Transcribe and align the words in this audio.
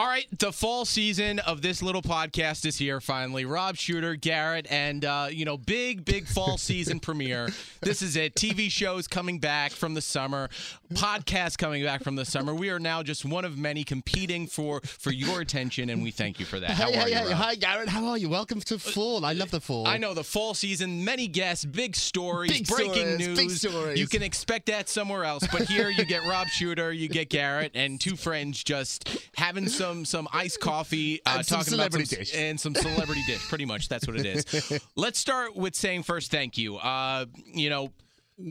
All 0.00 0.06
right, 0.06 0.26
the 0.38 0.50
fall 0.50 0.86
season 0.86 1.40
of 1.40 1.60
this 1.60 1.82
little 1.82 2.00
podcast 2.00 2.64
is 2.64 2.78
here 2.78 3.02
finally. 3.02 3.44
Rob 3.44 3.76
Shooter, 3.76 4.16
Garrett, 4.16 4.66
and 4.70 5.04
uh, 5.04 5.28
you 5.30 5.44
know, 5.44 5.58
big, 5.58 6.06
big 6.06 6.26
fall 6.26 6.56
season 6.70 7.00
premiere. 7.00 7.50
This 7.82 8.00
is 8.00 8.16
it. 8.16 8.34
TV 8.34 8.70
shows 8.70 9.06
coming 9.06 9.38
back 9.40 9.72
from 9.72 9.92
the 9.92 10.00
summer, 10.00 10.48
podcasts 10.94 11.58
coming 11.58 11.84
back 11.84 12.02
from 12.02 12.16
the 12.16 12.24
summer. 12.24 12.54
We 12.54 12.70
are 12.70 12.78
now 12.78 13.02
just 13.02 13.26
one 13.26 13.44
of 13.44 13.58
many 13.58 13.84
competing 13.84 14.46
for 14.46 14.80
for 14.80 15.10
your 15.12 15.42
attention, 15.42 15.90
and 15.90 16.02
we 16.02 16.12
thank 16.12 16.40
you 16.40 16.46
for 16.46 16.58
that. 16.58 16.70
How 16.70 16.90
Hey, 16.90 16.96
are 16.98 17.06
hey, 17.06 17.22
you? 17.24 17.28
Rob? 17.28 17.36
hi, 17.36 17.54
Garrett. 17.56 17.90
How 17.90 18.06
are 18.06 18.16
you? 18.16 18.30
Welcome 18.30 18.62
to 18.62 18.78
fall. 18.78 19.26
I 19.26 19.34
love 19.34 19.50
the 19.50 19.60
fall. 19.60 19.86
I 19.86 19.98
know 19.98 20.14
the 20.14 20.24
fall 20.24 20.54
season, 20.54 21.04
many 21.04 21.28
guests, 21.28 21.66
big 21.66 21.94
stories, 21.94 22.50
Big 22.52 22.66
breaking 22.68 22.94
stories, 22.94 23.18
news. 23.18 23.38
big 23.38 23.50
stories. 23.50 24.00
You 24.00 24.06
can 24.08 24.22
expect 24.22 24.64
that 24.68 24.88
somewhere 24.88 25.24
else, 25.24 25.46
but 25.52 25.64
here 25.68 25.90
you 25.90 26.06
get 26.06 26.22
Rob 26.26 26.46
Shooter, 26.48 26.90
you 26.90 27.06
get 27.10 27.28
Garrett, 27.28 27.72
and 27.74 28.00
two 28.00 28.16
friends 28.16 28.64
just 28.64 29.06
having 29.36 29.68
some 29.68 29.89
some 29.90 30.04
some 30.04 30.28
iced 30.32 30.60
coffee, 30.70 31.20
uh, 31.26 31.36
And 31.38 31.46
some 31.46 31.58
talking 31.58 31.74
about 31.74 31.92
some, 31.92 32.04
celebrity 32.04 32.16
dish. 32.16 32.34
and 32.34 32.60
some 32.60 32.74
celebrity 32.74 33.22
dish. 33.26 33.48
Pretty 33.48 33.64
much, 33.64 33.88
that's 33.88 34.06
what 34.06 34.16
it 34.18 34.26
is. 34.26 34.80
Let's 34.96 35.18
start 35.18 35.56
with 35.56 35.74
saying 35.74 36.04
first, 36.04 36.30
thank 36.30 36.56
you. 36.58 36.76
Uh, 36.76 37.26
you 37.52 37.70
know. 37.70 37.92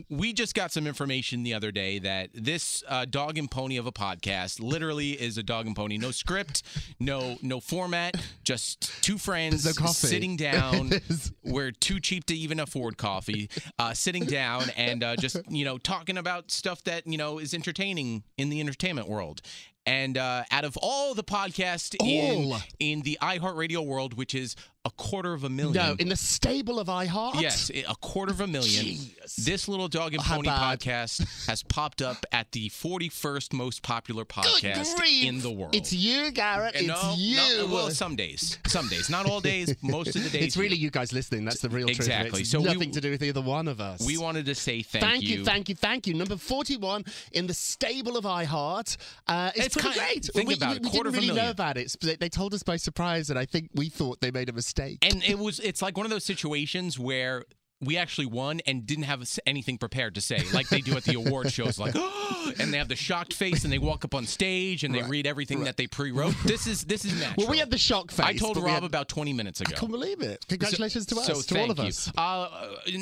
We 0.08 0.32
just 0.32 0.54
got 0.54 0.70
some 0.70 0.86
information 0.86 1.42
the 1.42 1.54
other 1.54 1.72
day 1.72 1.98
that 1.98 2.30
this 2.32 2.84
uh, 2.86 3.06
dog 3.06 3.38
and 3.38 3.50
pony 3.50 3.76
of 3.76 3.86
a 3.88 3.90
podcast 3.92 4.60
literally 4.60 5.20
is 5.20 5.36
a 5.36 5.42
dog 5.42 5.66
and 5.66 5.74
pony. 5.74 5.98
No 5.98 6.12
script, 6.12 6.62
no 7.00 7.38
no 7.42 7.58
format, 7.58 8.14
just 8.44 8.92
two 9.02 9.18
friends 9.18 9.64
There's 9.64 9.80
no 9.80 9.86
coffee. 9.86 10.06
sitting 10.06 10.36
down. 10.36 10.92
We're 11.44 11.72
too 11.72 11.98
cheap 11.98 12.24
to 12.26 12.36
even 12.36 12.60
afford 12.60 12.98
coffee. 12.98 13.50
Uh, 13.80 13.92
sitting 13.92 14.26
down 14.26 14.70
and 14.76 15.02
uh, 15.02 15.16
just 15.16 15.38
you 15.50 15.64
know 15.64 15.76
talking 15.76 16.18
about 16.18 16.52
stuff 16.52 16.84
that 16.84 17.04
you 17.08 17.18
know 17.18 17.40
is 17.40 17.52
entertaining 17.52 18.22
in 18.38 18.48
the 18.48 18.60
entertainment 18.60 19.08
world. 19.08 19.42
And 19.86 20.18
uh, 20.18 20.44
out 20.50 20.64
of 20.64 20.76
all 20.82 21.14
the 21.14 21.24
podcasts 21.24 21.96
in 22.04 22.52
All. 22.52 22.58
in 22.78 23.00
the 23.02 23.18
iHeartRadio 23.22 23.84
world, 23.84 24.14
which 24.14 24.34
is 24.34 24.54
a 24.86 24.90
quarter 24.92 25.34
of 25.34 25.44
a 25.44 25.50
million, 25.50 25.74
No, 25.74 25.94
in 25.98 26.08
the 26.08 26.16
stable 26.16 26.78
of 26.80 26.86
iHeart. 26.88 27.38
Yes, 27.40 27.70
a 27.70 27.94
quarter 27.96 28.32
of 28.32 28.40
a 28.40 28.46
million. 28.46 28.84
Jeez. 28.86 29.34
This 29.36 29.68
little 29.68 29.88
dog 29.88 30.14
and 30.14 30.22
How 30.22 30.36
pony 30.36 30.48
bad? 30.48 30.80
podcast 30.80 31.46
has 31.46 31.62
popped 31.62 32.00
up 32.00 32.24
at 32.32 32.50
the 32.52 32.70
41st 32.70 33.52
most 33.52 33.82
popular 33.82 34.24
podcast 34.24 34.96
grief. 34.96 35.24
in 35.28 35.40
the 35.40 35.50
world. 35.50 35.74
It's 35.74 35.92
you, 35.92 36.30
Garrett. 36.30 36.76
And 36.76 36.88
It's 36.88 37.02
no, 37.02 37.14
you. 37.16 37.36
no, 37.36 37.66
well, 37.66 37.90
some 37.90 38.16
days, 38.16 38.58
some 38.66 38.88
days, 38.88 39.10
not 39.10 39.26
all 39.26 39.40
days. 39.40 39.74
Most 39.82 40.16
of 40.16 40.24
the 40.24 40.30
days, 40.30 40.44
It's 40.46 40.56
really 40.56 40.76
you 40.76 40.90
guys 40.90 41.12
listening. 41.12 41.44
That's 41.44 41.60
the 41.60 41.68
real 41.68 41.86
truth. 41.88 42.00
of 42.00 42.06
it. 42.06 42.12
Exactly. 42.12 42.40
It's 42.40 42.50
So 42.50 42.60
we- 42.60 42.66
nothing 42.66 42.90
to 42.92 43.00
do 43.02 43.10
with 43.10 43.22
either 43.22 43.42
one 43.42 43.68
of 43.68 43.80
us. 43.82 44.00
We 44.06 44.16
wanted 44.16 44.46
to 44.46 44.54
say 44.54 44.80
thank, 44.82 45.04
Thank 45.04 45.22
you, 45.24 45.44
thank 45.44 45.68
you, 45.68 45.74
thank 45.74 46.06
you. 46.06 46.14
Number 46.14 46.36
41 46.38 47.04
in 47.32 47.46
the 47.46 47.54
stable 47.54 48.16
of 48.16 48.24
iHeart. 48.24 48.96
Uh, 49.26 49.50
it's, 49.54 49.69
It's 49.72 49.82
pretty 49.82 49.98
kind- 49.98 50.10
great. 50.12 50.24
think 50.24 50.48
we 50.48 50.54
about 50.54 50.70
we, 50.70 50.76
it. 50.76 50.82
We 50.84 50.90
didn't 50.90 51.12
really 51.12 51.34
know 51.34 51.50
about 51.50 51.76
it. 51.76 51.94
They, 52.00 52.16
they 52.16 52.28
told 52.28 52.54
us 52.54 52.62
by 52.62 52.76
surprise, 52.76 53.30
and 53.30 53.38
I 53.38 53.46
think 53.46 53.70
we 53.74 53.88
thought 53.88 54.20
they 54.20 54.30
made 54.30 54.48
a 54.48 54.52
mistake. 54.52 54.98
And 55.02 55.22
it 55.22 55.38
was 55.38 55.60
it's 55.60 55.82
like 55.82 55.96
one 55.96 56.06
of 56.06 56.10
those 56.10 56.24
situations 56.24 56.98
where 56.98 57.44
we 57.82 57.96
actually 57.96 58.26
won 58.26 58.60
and 58.66 58.84
didn't 58.86 59.04
have 59.04 59.22
anything 59.46 59.78
prepared 59.78 60.14
to 60.16 60.20
say, 60.20 60.42
like 60.52 60.68
they 60.68 60.80
do 60.80 60.96
at 60.96 61.04
the 61.04 61.14
award 61.14 61.50
shows, 61.52 61.78
like, 61.78 61.94
and 62.58 62.72
they 62.72 62.78
have 62.78 62.88
the 62.88 62.96
shocked 62.96 63.32
face 63.32 63.64
and 63.64 63.72
they 63.72 63.78
walk 63.78 64.04
up 64.04 64.14
on 64.14 64.26
stage 64.26 64.84
and 64.84 64.94
they 64.94 65.02
read 65.02 65.26
everything 65.26 65.64
that 65.64 65.76
they 65.76 65.86
pre-wrote. 65.86 66.34
This 66.44 66.66
is 66.66 66.84
this 66.84 67.04
is 67.04 67.18
natural. 67.18 67.34
well, 67.44 67.50
we 67.50 67.58
had 67.58 67.70
the 67.70 67.78
shock 67.78 68.10
face. 68.10 68.26
I 68.26 68.34
told 68.36 68.56
Rob 68.58 68.68
had- 68.68 68.84
about 68.84 69.08
20 69.08 69.32
minutes 69.32 69.60
ago. 69.60 69.72
I 69.74 69.78
can't 69.78 69.90
believe 69.92 70.20
it. 70.20 70.44
Congratulations 70.48 71.06
to 71.06 71.16
us, 71.16 71.26
so 71.26 71.40
to 71.54 71.60
all 71.60 71.70
of 71.70 71.80
us. 71.80 72.10
Uh, 72.16 72.48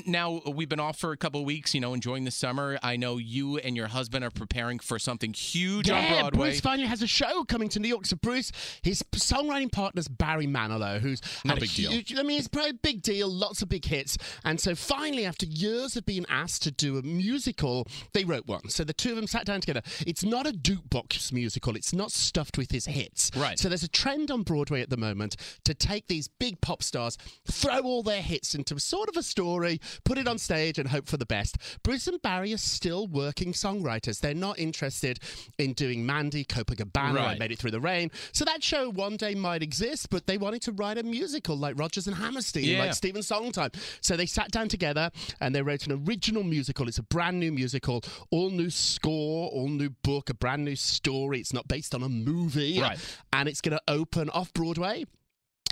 now 0.06 0.40
we've 0.46 0.68
been 0.68 0.80
off 0.80 0.98
for 0.98 1.12
a 1.12 1.16
couple 1.16 1.40
of 1.40 1.46
weeks, 1.46 1.74
you 1.74 1.80
know, 1.80 1.92
enjoying 1.94 2.24
the 2.24 2.30
summer. 2.30 2.78
I 2.82 2.96
know 2.96 3.16
you 3.18 3.58
and 3.58 3.76
your 3.76 3.88
husband 3.88 4.24
are 4.24 4.30
preparing 4.30 4.78
for 4.78 4.98
something 4.98 5.32
huge 5.32 5.90
on 5.90 6.02
Yeah, 6.02 6.20
Broadway. 6.20 6.48
Bruce 6.50 6.60
finally 6.60 6.86
has 6.86 7.02
a 7.02 7.06
show 7.06 7.42
coming 7.44 7.68
to 7.70 7.80
New 7.80 7.88
York. 7.88 8.06
So 8.06 8.16
Bruce, 8.16 8.52
his 8.82 9.02
songwriting 9.14 9.72
partner's 9.72 10.08
Barry 10.08 10.46
Manilow, 10.46 11.00
who's 11.00 11.20
No 11.44 11.50
had 11.50 11.58
a 11.58 11.60
big 11.62 11.72
deal. 11.74 11.90
I 12.18 12.22
mean, 12.22 12.38
it's 12.38 12.48
probably 12.48 12.70
a 12.70 12.74
big 12.74 13.02
deal. 13.02 13.28
Lots 13.28 13.62
of 13.62 13.68
big 13.68 13.84
hits, 13.84 14.18
and 14.44 14.60
so 14.60 14.67
so 14.68 14.74
finally, 14.74 15.24
after 15.24 15.46
years 15.46 15.96
of 15.96 16.04
being 16.04 16.26
asked 16.28 16.62
to 16.64 16.70
do 16.70 16.98
a 16.98 17.02
musical, 17.02 17.86
they 18.12 18.22
wrote 18.24 18.46
one. 18.46 18.68
So 18.68 18.84
the 18.84 18.92
two 18.92 19.08
of 19.08 19.16
them 19.16 19.26
sat 19.26 19.46
down 19.46 19.62
together. 19.62 19.80
It's 20.06 20.22
not 20.22 20.46
a 20.46 20.50
jukebox 20.50 21.32
musical. 21.32 21.74
It's 21.74 21.94
not 21.94 22.12
stuffed 22.12 22.58
with 22.58 22.70
his 22.70 22.84
hits. 22.84 23.30
Right. 23.34 23.58
So 23.58 23.70
there's 23.70 23.82
a 23.82 23.88
trend 23.88 24.30
on 24.30 24.42
Broadway 24.42 24.82
at 24.82 24.90
the 24.90 24.98
moment 24.98 25.36
to 25.64 25.72
take 25.72 26.06
these 26.08 26.28
big 26.28 26.60
pop 26.60 26.82
stars, 26.82 27.16
throw 27.50 27.80
all 27.80 28.02
their 28.02 28.20
hits 28.20 28.54
into 28.54 28.78
sort 28.78 29.08
of 29.08 29.16
a 29.16 29.22
story, 29.22 29.80
put 30.04 30.18
it 30.18 30.28
on 30.28 30.36
stage, 30.36 30.78
and 30.78 30.90
hope 30.90 31.08
for 31.08 31.16
the 31.16 31.24
best. 31.24 31.56
Bruce 31.82 32.06
and 32.06 32.20
Barry 32.20 32.52
are 32.52 32.58
still 32.58 33.06
working 33.06 33.54
songwriters. 33.54 34.20
They're 34.20 34.34
not 34.34 34.58
interested 34.58 35.18
in 35.56 35.72
doing 35.72 36.04
Mandy, 36.04 36.44
Copacabana, 36.44 37.18
I 37.20 37.24
Right. 37.28 37.38
Made 37.38 37.52
It 37.52 37.58
Through 37.58 37.70
the 37.70 37.80
Rain. 37.80 38.10
So 38.32 38.44
that 38.44 38.62
show 38.62 38.90
one 38.90 39.16
day 39.16 39.34
might 39.34 39.62
exist, 39.62 40.10
but 40.10 40.26
they 40.26 40.36
wanted 40.36 40.60
to 40.62 40.72
write 40.72 40.98
a 40.98 41.02
musical 41.02 41.56
like 41.56 41.78
Rodgers 41.78 42.06
and 42.06 42.16
Hammerstein, 42.16 42.64
Yeah. 42.64 42.80
like 42.80 42.92
Stephen 42.92 43.22
Sondheim. 43.22 43.70
So 44.02 44.14
they 44.14 44.26
sat 44.26 44.50
down 44.50 44.57
together 44.66 45.12
and 45.40 45.54
they 45.54 45.62
wrote 45.62 45.86
an 45.86 46.04
original 46.08 46.42
musical. 46.42 46.88
It's 46.88 46.98
a 46.98 47.04
brand 47.04 47.38
new 47.38 47.52
musical, 47.52 48.02
all 48.32 48.50
new 48.50 48.70
score, 48.70 49.48
all 49.50 49.68
new 49.68 49.90
book, 49.90 50.30
a 50.30 50.34
brand 50.34 50.64
new 50.64 50.74
story. 50.74 51.38
It's 51.38 51.52
not 51.52 51.68
based 51.68 51.94
on 51.94 52.02
a 52.02 52.08
movie. 52.08 52.80
Right. 52.80 52.98
And 53.32 53.48
it's 53.48 53.60
going 53.60 53.78
to 53.78 53.82
open 53.86 54.30
off 54.30 54.52
Broadway. 54.52 55.04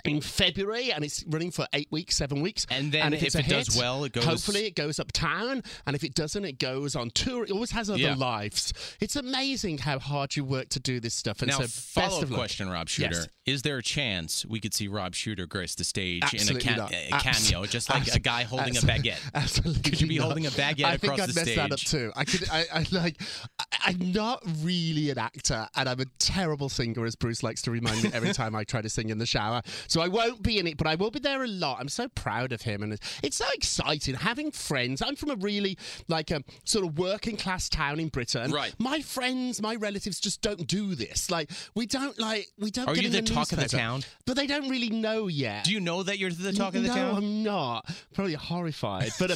In 0.07 0.21
February, 0.21 0.91
and 0.91 1.03
it's 1.03 1.23
running 1.27 1.51
for 1.51 1.65
eight 1.73 1.87
weeks, 1.91 2.15
seven 2.15 2.41
weeks. 2.41 2.65
And 2.69 2.91
then 2.91 3.13
if, 3.13 3.23
if 3.23 3.35
a 3.35 3.39
it 3.39 3.47
does 3.47 3.77
well, 3.77 4.03
it 4.03 4.13
goes- 4.13 4.23
Hopefully, 4.25 4.65
it 4.65 4.75
goes 4.75 4.99
uptown, 4.99 5.63
and 5.85 5.95
if 5.95 6.03
it 6.03 6.13
doesn't, 6.13 6.43
it 6.45 6.59
goes 6.59 6.95
on 6.95 7.09
tour. 7.11 7.43
It 7.43 7.51
always 7.51 7.71
has 7.71 7.89
other 7.89 7.99
Yeah. 7.99 8.15
lives. 8.15 8.73
It's 8.99 9.15
amazing 9.15 9.79
how 9.79 9.99
hard 9.99 10.35
you 10.35 10.43
work 10.43 10.69
to 10.69 10.79
do 10.79 10.99
this 10.99 11.13
stuff. 11.13 11.41
And 11.41 11.49
Now, 11.51 11.57
so, 11.57 11.63
best 11.63 11.79
follow 11.93 12.21
up 12.21 12.29
question, 12.29 12.69
Rob 12.69 12.89
Shooter. 12.89 13.15
Yes. 13.15 13.27
Is 13.45 13.61
there 13.61 13.77
a 13.77 13.83
chance 13.83 14.45
we 14.45 14.59
could 14.59 14.73
see 14.73 14.87
Rob 14.89 15.15
Shooter 15.15 15.45
grace 15.45 15.75
the 15.75 15.83
stage 15.85 16.21
Absolutely 16.23 16.67
in 16.69 16.73
a, 16.73 16.77
not. 16.77 16.91
a 16.93 17.09
cameo, 17.19 17.65
just 17.65 17.89
like 17.89 18.07
a 18.13 18.19
guy 18.19 18.43
holding 18.43 18.75
a 18.75 18.81
baguette? 18.81 19.19
Absolutely. 19.33 19.81
Could 19.83 20.01
you 20.01 20.07
be 20.07 20.17
not. 20.17 20.25
holding 20.25 20.45
a 20.45 20.49
baguette 20.49 20.83
I 20.85 20.97
think 20.97 21.19
I'd 21.19 21.29
the 21.29 21.33
mess 21.45 21.55
that 21.55 21.71
up 21.71 21.79
too. 21.79 22.11
I 22.15 22.25
could. 22.25 22.49
I, 22.49 22.65
I 22.73 22.85
like. 22.91 23.21
I, 23.59 23.63
I'm 23.85 24.11
not 24.11 24.43
really 24.61 25.09
an 25.11 25.17
actor, 25.17 25.67
and 25.75 25.87
I'm 25.87 25.99
a 26.01 26.05
terrible 26.19 26.67
singer, 26.67 27.05
as 27.05 27.15
Bruce 27.15 27.41
likes 27.41 27.61
to 27.63 27.71
remind 27.71 28.03
me 28.03 28.09
every 28.13 28.33
time 28.33 28.53
I 28.55 28.65
try 28.65 28.81
to 28.81 28.89
sing 28.89 29.09
in 29.09 29.17
the 29.17 29.25
shower. 29.25 29.61
So 29.87 29.96
I 30.01 30.07
won't 30.07 30.41
be 30.41 30.59
in 30.59 30.67
it, 30.67 30.77
but 30.77 30.87
I 30.87 30.95
will 30.95 31.11
be 31.11 31.19
there 31.19 31.43
a 31.43 31.47
lot. 31.47 31.79
I'm 31.79 31.89
so 31.89 32.07
proud 32.09 32.51
of 32.51 32.61
him, 32.61 32.83
and 32.83 32.97
it's, 33.23 33.37
so 33.37 33.45
exciting 33.53 34.15
having 34.15 34.51
friends. 34.51 35.01
I'm 35.01 35.15
from 35.15 35.29
a 35.29 35.35
really 35.35 35.77
like 36.07 36.31
a 36.31 36.43
sort 36.63 36.85
of 36.85 36.97
working 36.97 37.37
class 37.37 37.69
town 37.69 37.99
in 37.99 38.07
Britain. 38.07 38.51
Right. 38.51 38.73
My 38.79 39.01
friends, 39.01 39.61
my 39.61 39.75
relatives 39.75 40.19
just 40.19 40.41
don't 40.41 40.67
do 40.67 40.95
this. 40.95 41.29
Like 41.29 41.51
we 41.75 41.85
don't 41.85 42.17
like 42.19 42.47
we 42.57 42.71
don't. 42.71 42.87
Are 42.87 42.95
get 42.95 43.03
you 43.03 43.09
in 43.09 43.25
the 43.25 43.31
talk 43.31 43.51
of 43.51 43.59
the 43.59 43.67
town? 43.67 44.01
But 44.25 44.35
they 44.35 44.47
don't 44.47 44.69
really 44.69 44.89
know 44.89 45.27
yet. 45.27 45.65
Do 45.65 45.71
you 45.71 45.79
know 45.79 46.03
that 46.03 46.17
you're 46.17 46.31
the 46.31 46.53
talk 46.53 46.75
of 46.75 46.81
the 46.81 46.89
no, 46.89 46.95
town? 46.95 47.11
No, 47.11 47.17
I'm 47.17 47.43
not. 47.43 47.95
Probably 48.13 48.33
horrified. 48.33 49.11
But 49.19 49.31
uh, 49.31 49.35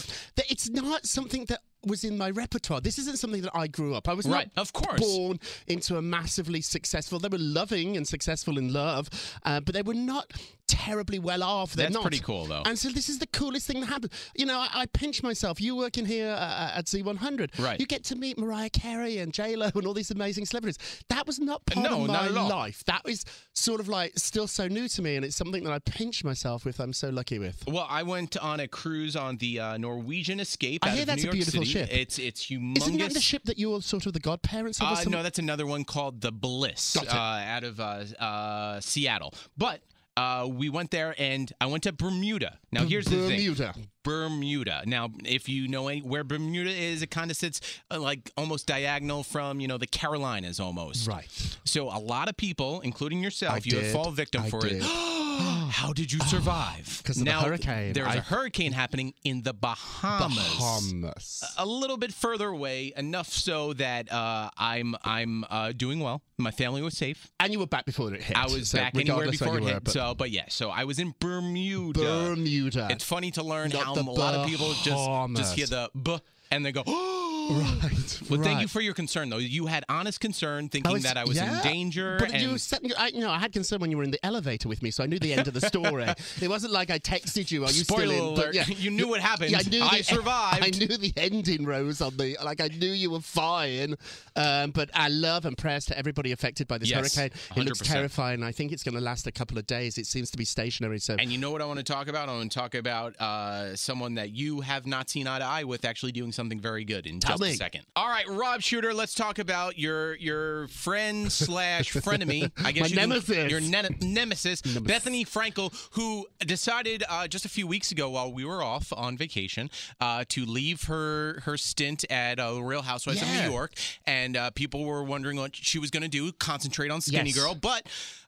it's 0.49 0.69
not 0.69 1.05
something 1.05 1.45
that 1.45 1.59
was 1.85 2.03
in 2.03 2.17
my 2.17 2.29
repertoire. 2.29 2.79
This 2.81 2.97
isn't 2.99 3.17
something 3.17 3.41
that 3.41 3.51
I 3.55 3.67
grew 3.67 3.95
up. 3.95 4.07
I 4.07 4.13
was 4.13 4.27
Right, 4.27 4.49
not 4.55 4.61
of 4.61 4.73
course. 4.73 4.99
born 5.01 5.39
into 5.67 5.97
a 5.97 6.01
massively 6.01 6.61
successful. 6.61 7.17
They 7.19 7.27
were 7.27 7.37
loving 7.39 7.97
and 7.97 8.07
successful 8.07 8.57
in 8.57 8.71
love, 8.71 9.09
uh, 9.43 9.59
but 9.61 9.73
they 9.73 9.81
were 9.81 9.93
not 9.95 10.31
terribly 10.71 11.19
well 11.19 11.43
off. 11.43 11.73
They're 11.73 11.85
That's 11.87 11.93
not. 11.95 12.01
pretty 12.03 12.19
cool, 12.19 12.45
though. 12.45 12.63
And 12.65 12.77
so 12.79 12.89
this 12.89 13.09
is 13.09 13.19
the 13.19 13.27
coolest 13.27 13.67
thing 13.67 13.81
that 13.81 13.87
happened. 13.87 14.11
You 14.35 14.45
know, 14.45 14.57
I, 14.57 14.69
I 14.73 14.85
pinch 14.87 15.21
myself. 15.21 15.59
You 15.59 15.75
working 15.75 16.05
here 16.05 16.31
uh, 16.31 16.71
at 16.75 16.85
Z100, 16.85 17.59
Right. 17.59 17.79
You 17.79 17.85
get 17.85 18.03
to 18.05 18.15
meet 18.15 18.37
Mariah 18.37 18.69
Carey 18.69 19.17
and 19.17 19.33
J 19.33 19.55
Lo 19.55 19.69
and 19.75 19.85
all 19.85 19.93
these 19.93 20.11
amazing 20.11 20.45
celebrities. 20.45 20.77
That 21.09 21.27
was 21.27 21.39
not 21.39 21.65
part 21.65 21.83
No, 21.89 22.01
of 22.03 22.07
my 22.07 22.27
life. 22.27 22.83
That 22.85 23.01
is 23.05 23.25
sort 23.53 23.79
of 23.79 23.87
like 23.87 24.13
still 24.17 24.47
so 24.47 24.67
new 24.67 24.87
to 24.87 25.01
me, 25.01 25.15
and 25.15 25.25
it's 25.25 25.35
something 25.35 25.63
that 25.65 25.73
I 25.73 25.79
pinch 25.79 26.23
myself 26.23 26.65
with. 26.65 26.79
I'm 26.79 26.93
so 26.93 27.09
lucky 27.09 27.39
with. 27.39 27.63
Well, 27.67 27.87
I 27.89 28.03
went 28.03 28.37
on 28.37 28.59
a 28.59 28.67
cruise 28.67 29.15
on 29.15 29.37
the 29.37 29.59
uh, 29.59 29.77
Norwegian 29.77 30.39
Escape. 30.39 30.85
I 30.85 30.89
out 30.89 30.93
hear 30.93 31.01
of 31.03 31.07
that's 31.07 31.23
New 31.23 31.29
a 31.29 31.33
York 31.33 31.35
beautiful 31.35 31.61
City. 31.65 31.71
ship. 31.71 31.89
It's 31.91 32.17
it's 32.19 32.45
humongous. 32.45 32.77
Isn't 32.77 32.97
that 32.99 33.13
the 33.13 33.19
ship 33.19 33.43
that 33.45 33.59
you're 33.59 33.81
sort 33.81 34.05
of 34.05 34.13
the 34.13 34.19
godparents 34.19 34.79
of? 34.81 34.87
Uh, 34.87 35.03
no, 35.09 35.23
that's 35.23 35.39
another 35.39 35.65
one 35.65 35.83
called 35.83 36.21
the 36.21 36.31
Bliss 36.31 36.95
uh, 36.97 37.13
out 37.15 37.63
of 37.63 37.79
uh, 37.79 38.03
uh, 38.19 38.79
Seattle. 38.79 39.33
But 39.57 39.81
uh, 40.17 40.47
we 40.49 40.69
went 40.69 40.91
there, 40.91 41.15
and 41.17 41.51
I 41.61 41.67
went 41.67 41.83
to 41.83 41.91
Bermuda. 41.91 42.57
Now, 42.71 42.83
here's 42.83 43.05
the 43.05 43.27
thing. 43.27 43.39
Bermuda. 43.39 43.73
Bermuda. 44.03 44.83
Now, 44.85 45.09
if 45.23 45.47
you 45.47 45.67
know 45.67 45.87
any, 45.87 46.01
where 46.01 46.23
Bermuda 46.23 46.69
is, 46.69 47.01
it 47.01 47.11
kind 47.11 47.31
of 47.31 47.37
sits 47.37 47.61
uh, 47.89 47.99
like 47.99 48.31
almost 48.35 48.67
diagonal 48.67 49.23
from 49.23 49.59
you 49.59 49.67
know 49.67 49.77
the 49.77 49.87
Carolinas, 49.87 50.59
almost. 50.59 51.07
Right. 51.07 51.27
So 51.63 51.87
a 51.87 51.99
lot 51.99 52.29
of 52.29 52.37
people, 52.37 52.81
including 52.81 53.23
yourself, 53.23 53.53
I 53.53 53.61
you 53.63 53.75
have 53.77 53.85
did. 53.85 53.93
fall 53.93 54.11
victim 54.11 54.43
I 54.43 54.49
for 54.49 54.61
did. 54.61 54.81
it. 54.91 55.20
How 55.71 55.93
did 55.93 56.11
you 56.11 56.19
survive? 56.27 57.01
'Cause 57.03 57.17
of 57.17 57.25
the 57.25 57.31
now, 57.31 57.41
hurricane. 57.41 57.93
There's 57.93 58.07
a 58.07 58.17
I- 58.17 58.21
hurricane 58.21 58.71
happening 58.73 59.13
in 59.23 59.41
the 59.43 59.53
Bahamas 59.53 60.37
Bahamas. 60.57 61.43
a 61.57 61.65
little 61.65 61.97
bit 61.97 62.13
further 62.13 62.47
away, 62.49 62.93
enough 62.97 63.27
so 63.29 63.73
that 63.73 64.11
uh, 64.11 64.49
I'm 64.57 64.95
I'm 65.03 65.45
uh, 65.49 65.71
doing 65.71 65.99
well. 65.99 66.21
My 66.37 66.51
family 66.51 66.81
was 66.81 66.97
safe. 66.97 67.31
And 67.39 67.53
you 67.53 67.59
were 67.59 67.67
back 67.67 67.85
before 67.85 68.13
it 68.13 68.21
hit. 68.23 68.35
I 68.37 68.45
was 68.45 68.69
so 68.69 68.77
back 68.79 68.95
anywhere 68.95 69.17
regardless 69.19 69.39
before 69.39 69.57
it 69.57 69.61
you 69.61 69.65
were, 69.67 69.73
hit. 69.73 69.83
but 69.85 69.93
So, 69.93 70.15
but 70.15 70.31
yeah, 70.31 70.45
so 70.49 70.69
I 70.69 70.83
was 70.85 70.99
in 70.99 71.13
Bermuda. 71.19 71.99
Bermuda. 71.99 72.87
It's 72.91 73.03
funny 73.03 73.31
to 73.31 73.43
learn 73.43 73.69
Not 73.69 73.83
how 73.85 73.95
the 73.95 74.01
a 74.01 74.09
lot 74.11 74.33
of 74.35 74.47
people 74.47 74.67
just 74.69 74.83
just 74.85 74.95
Bahamas. 75.07 75.53
hear 75.53 75.67
the 75.67 75.89
b 75.95 76.17
and 76.51 76.65
they 76.65 76.71
go. 76.71 76.83
right. 77.49 78.19
But 78.29 78.41
thank 78.41 78.61
you 78.61 78.67
for 78.67 78.81
your 78.81 78.93
concern, 78.93 79.29
though. 79.29 79.37
You 79.37 79.65
had 79.65 79.83
honest 79.89 80.19
concern, 80.19 80.69
thinking 80.69 80.91
was- 80.91 81.03
that 81.03 81.17
I 81.17 81.23
was 81.25 81.37
yeah, 81.37 81.57
in 81.57 81.63
danger. 81.63 82.17
But 82.19 82.31
and 82.31 82.41
you, 82.41 82.57
set, 82.57 82.81
I, 82.97 83.07
you 83.07 83.19
know, 83.21 83.29
I 83.29 83.39
had 83.39 83.51
concern 83.53 83.79
when 83.79 83.91
you 83.91 83.97
were 83.97 84.03
in 84.03 84.11
the 84.11 84.23
elevator 84.25 84.69
with 84.69 84.81
me, 84.81 84.91
so 84.91 85.03
I 85.03 85.07
knew 85.07 85.19
the 85.19 85.33
end 85.33 85.47
of 85.47 85.53
the 85.53 85.61
story. 85.61 86.05
it 86.41 86.49
wasn't 86.49 86.73
like 86.73 86.89
I 86.89 86.99
texted 86.99 87.51
you. 87.51 87.63
Are 87.63 87.71
you 87.71 87.83
Spoiler 87.83 88.07
still 88.07 88.29
in? 88.29 88.35
But 88.35 88.43
alert, 88.45 88.55
yeah, 88.55 88.65
you 88.77 88.91
knew 88.91 89.07
what 89.07 89.21
happened. 89.21 89.51
Yeah, 89.51 89.59
I, 89.65 89.69
knew 89.69 89.83
I 89.83 89.97
the- 89.97 90.03
survived. 90.03 90.63
I 90.63 90.69
knew 90.69 90.97
the 90.97 91.13
ending 91.17 91.65
rose 91.65 92.01
on 92.01 92.15
the. 92.17 92.37
Like 92.43 92.61
I 92.61 92.67
knew 92.67 92.91
you 92.91 93.11
were 93.11 93.19
fine. 93.21 93.95
Um, 94.35 94.71
but 94.71 94.89
I 94.93 95.09
love 95.09 95.45
and 95.45 95.57
prayers 95.57 95.85
to 95.85 95.97
everybody 95.97 96.31
affected 96.31 96.67
by 96.67 96.77
this 96.77 96.89
Yes, 96.89 97.15
hurricane. 97.15 97.37
It 97.55 97.65
looks 97.65 97.81
100%. 97.81 97.91
terrifying. 97.91 98.43
I 98.43 98.51
think 98.51 98.71
it's 98.71 98.83
going 98.83 98.95
to 98.95 99.01
last 99.01 99.27
a 99.27 99.31
couple 99.31 99.57
of 99.57 99.67
days. 99.67 99.97
It 99.97 100.05
seems 100.05 100.31
to 100.31 100.37
be 100.37 100.45
stationary. 100.45 100.99
So 100.99 101.15
And 101.19 101.31
you 101.31 101.37
know 101.37 101.51
what 101.51 101.61
I 101.61 101.65
want 101.65 101.79
to 101.79 101.83
talk 101.83 102.07
about? 102.07 102.29
I 102.29 102.33
want 102.33 102.51
to 102.51 102.57
talk 102.57 102.75
about 102.75 103.19
uh, 103.19 103.75
someone 103.75 104.15
that 104.15 104.31
you 104.31 104.61
have 104.61 104.85
not 104.85 105.09
seen 105.09 105.27
eye 105.27 105.39
to 105.39 105.45
eye 105.45 105.63
with 105.63 105.83
actually 105.85 106.11
doing 106.13 106.31
something 106.31 106.59
very 106.59 106.85
good 106.85 107.05
in 107.07 107.19
just 107.41 107.49
a 107.49 107.53
me. 107.53 107.57
second. 107.57 107.85
All 107.95 108.07
right, 108.07 108.27
Rob 108.27 108.61
Shooter, 108.61 108.93
let's 108.93 109.13
talk 109.13 109.39
about 109.39 109.77
your 109.77 110.15
your 110.15 110.67
friend 110.69 111.31
slash 111.31 111.91
frenemy. 111.93 112.51
I 112.63 112.71
guess 112.71 112.81
My 112.81 112.87
you 112.87 112.95
can- 112.97 113.09
nemesis. 113.09 113.51
your 113.51 113.59
ne- 113.61 113.95
nemesis, 114.01 114.61
Bethenny 114.61 115.27
Frankel, 115.27 115.73
who 115.91 116.27
decided 116.39 117.03
uh, 117.09 117.27
just 117.27 117.45
a 117.45 117.49
few 117.49 117.67
weeks 117.67 117.91
ago 117.91 118.09
while 118.09 118.31
we 118.31 118.45
were 118.45 118.63
off 118.63 118.91
on 118.95 119.17
vacation 119.17 119.69
uh, 119.99 120.23
to 120.29 120.45
leave 120.45 120.83
her 120.83 121.41
her 121.45 121.57
stint 121.57 122.05
at 122.09 122.39
uh, 122.39 122.61
Real 122.61 122.81
Housewives 122.81 123.21
of 123.21 123.27
New 123.27 123.49
York, 123.51 123.73
and 124.05 124.37
uh, 124.37 124.51
people 124.51 124.85
were 124.85 125.03
wondering 125.03 125.37
what 125.37 125.55
she 125.55 125.79
was 125.79 125.89
going 125.91 126.03
to 126.03 126.09
do, 126.09 126.31
concentrate 126.33 126.91
on 126.91 127.01
Skinny 127.01 127.29
Yes. 127.31 127.37
Girl, 127.37 127.55
but. 127.55 127.87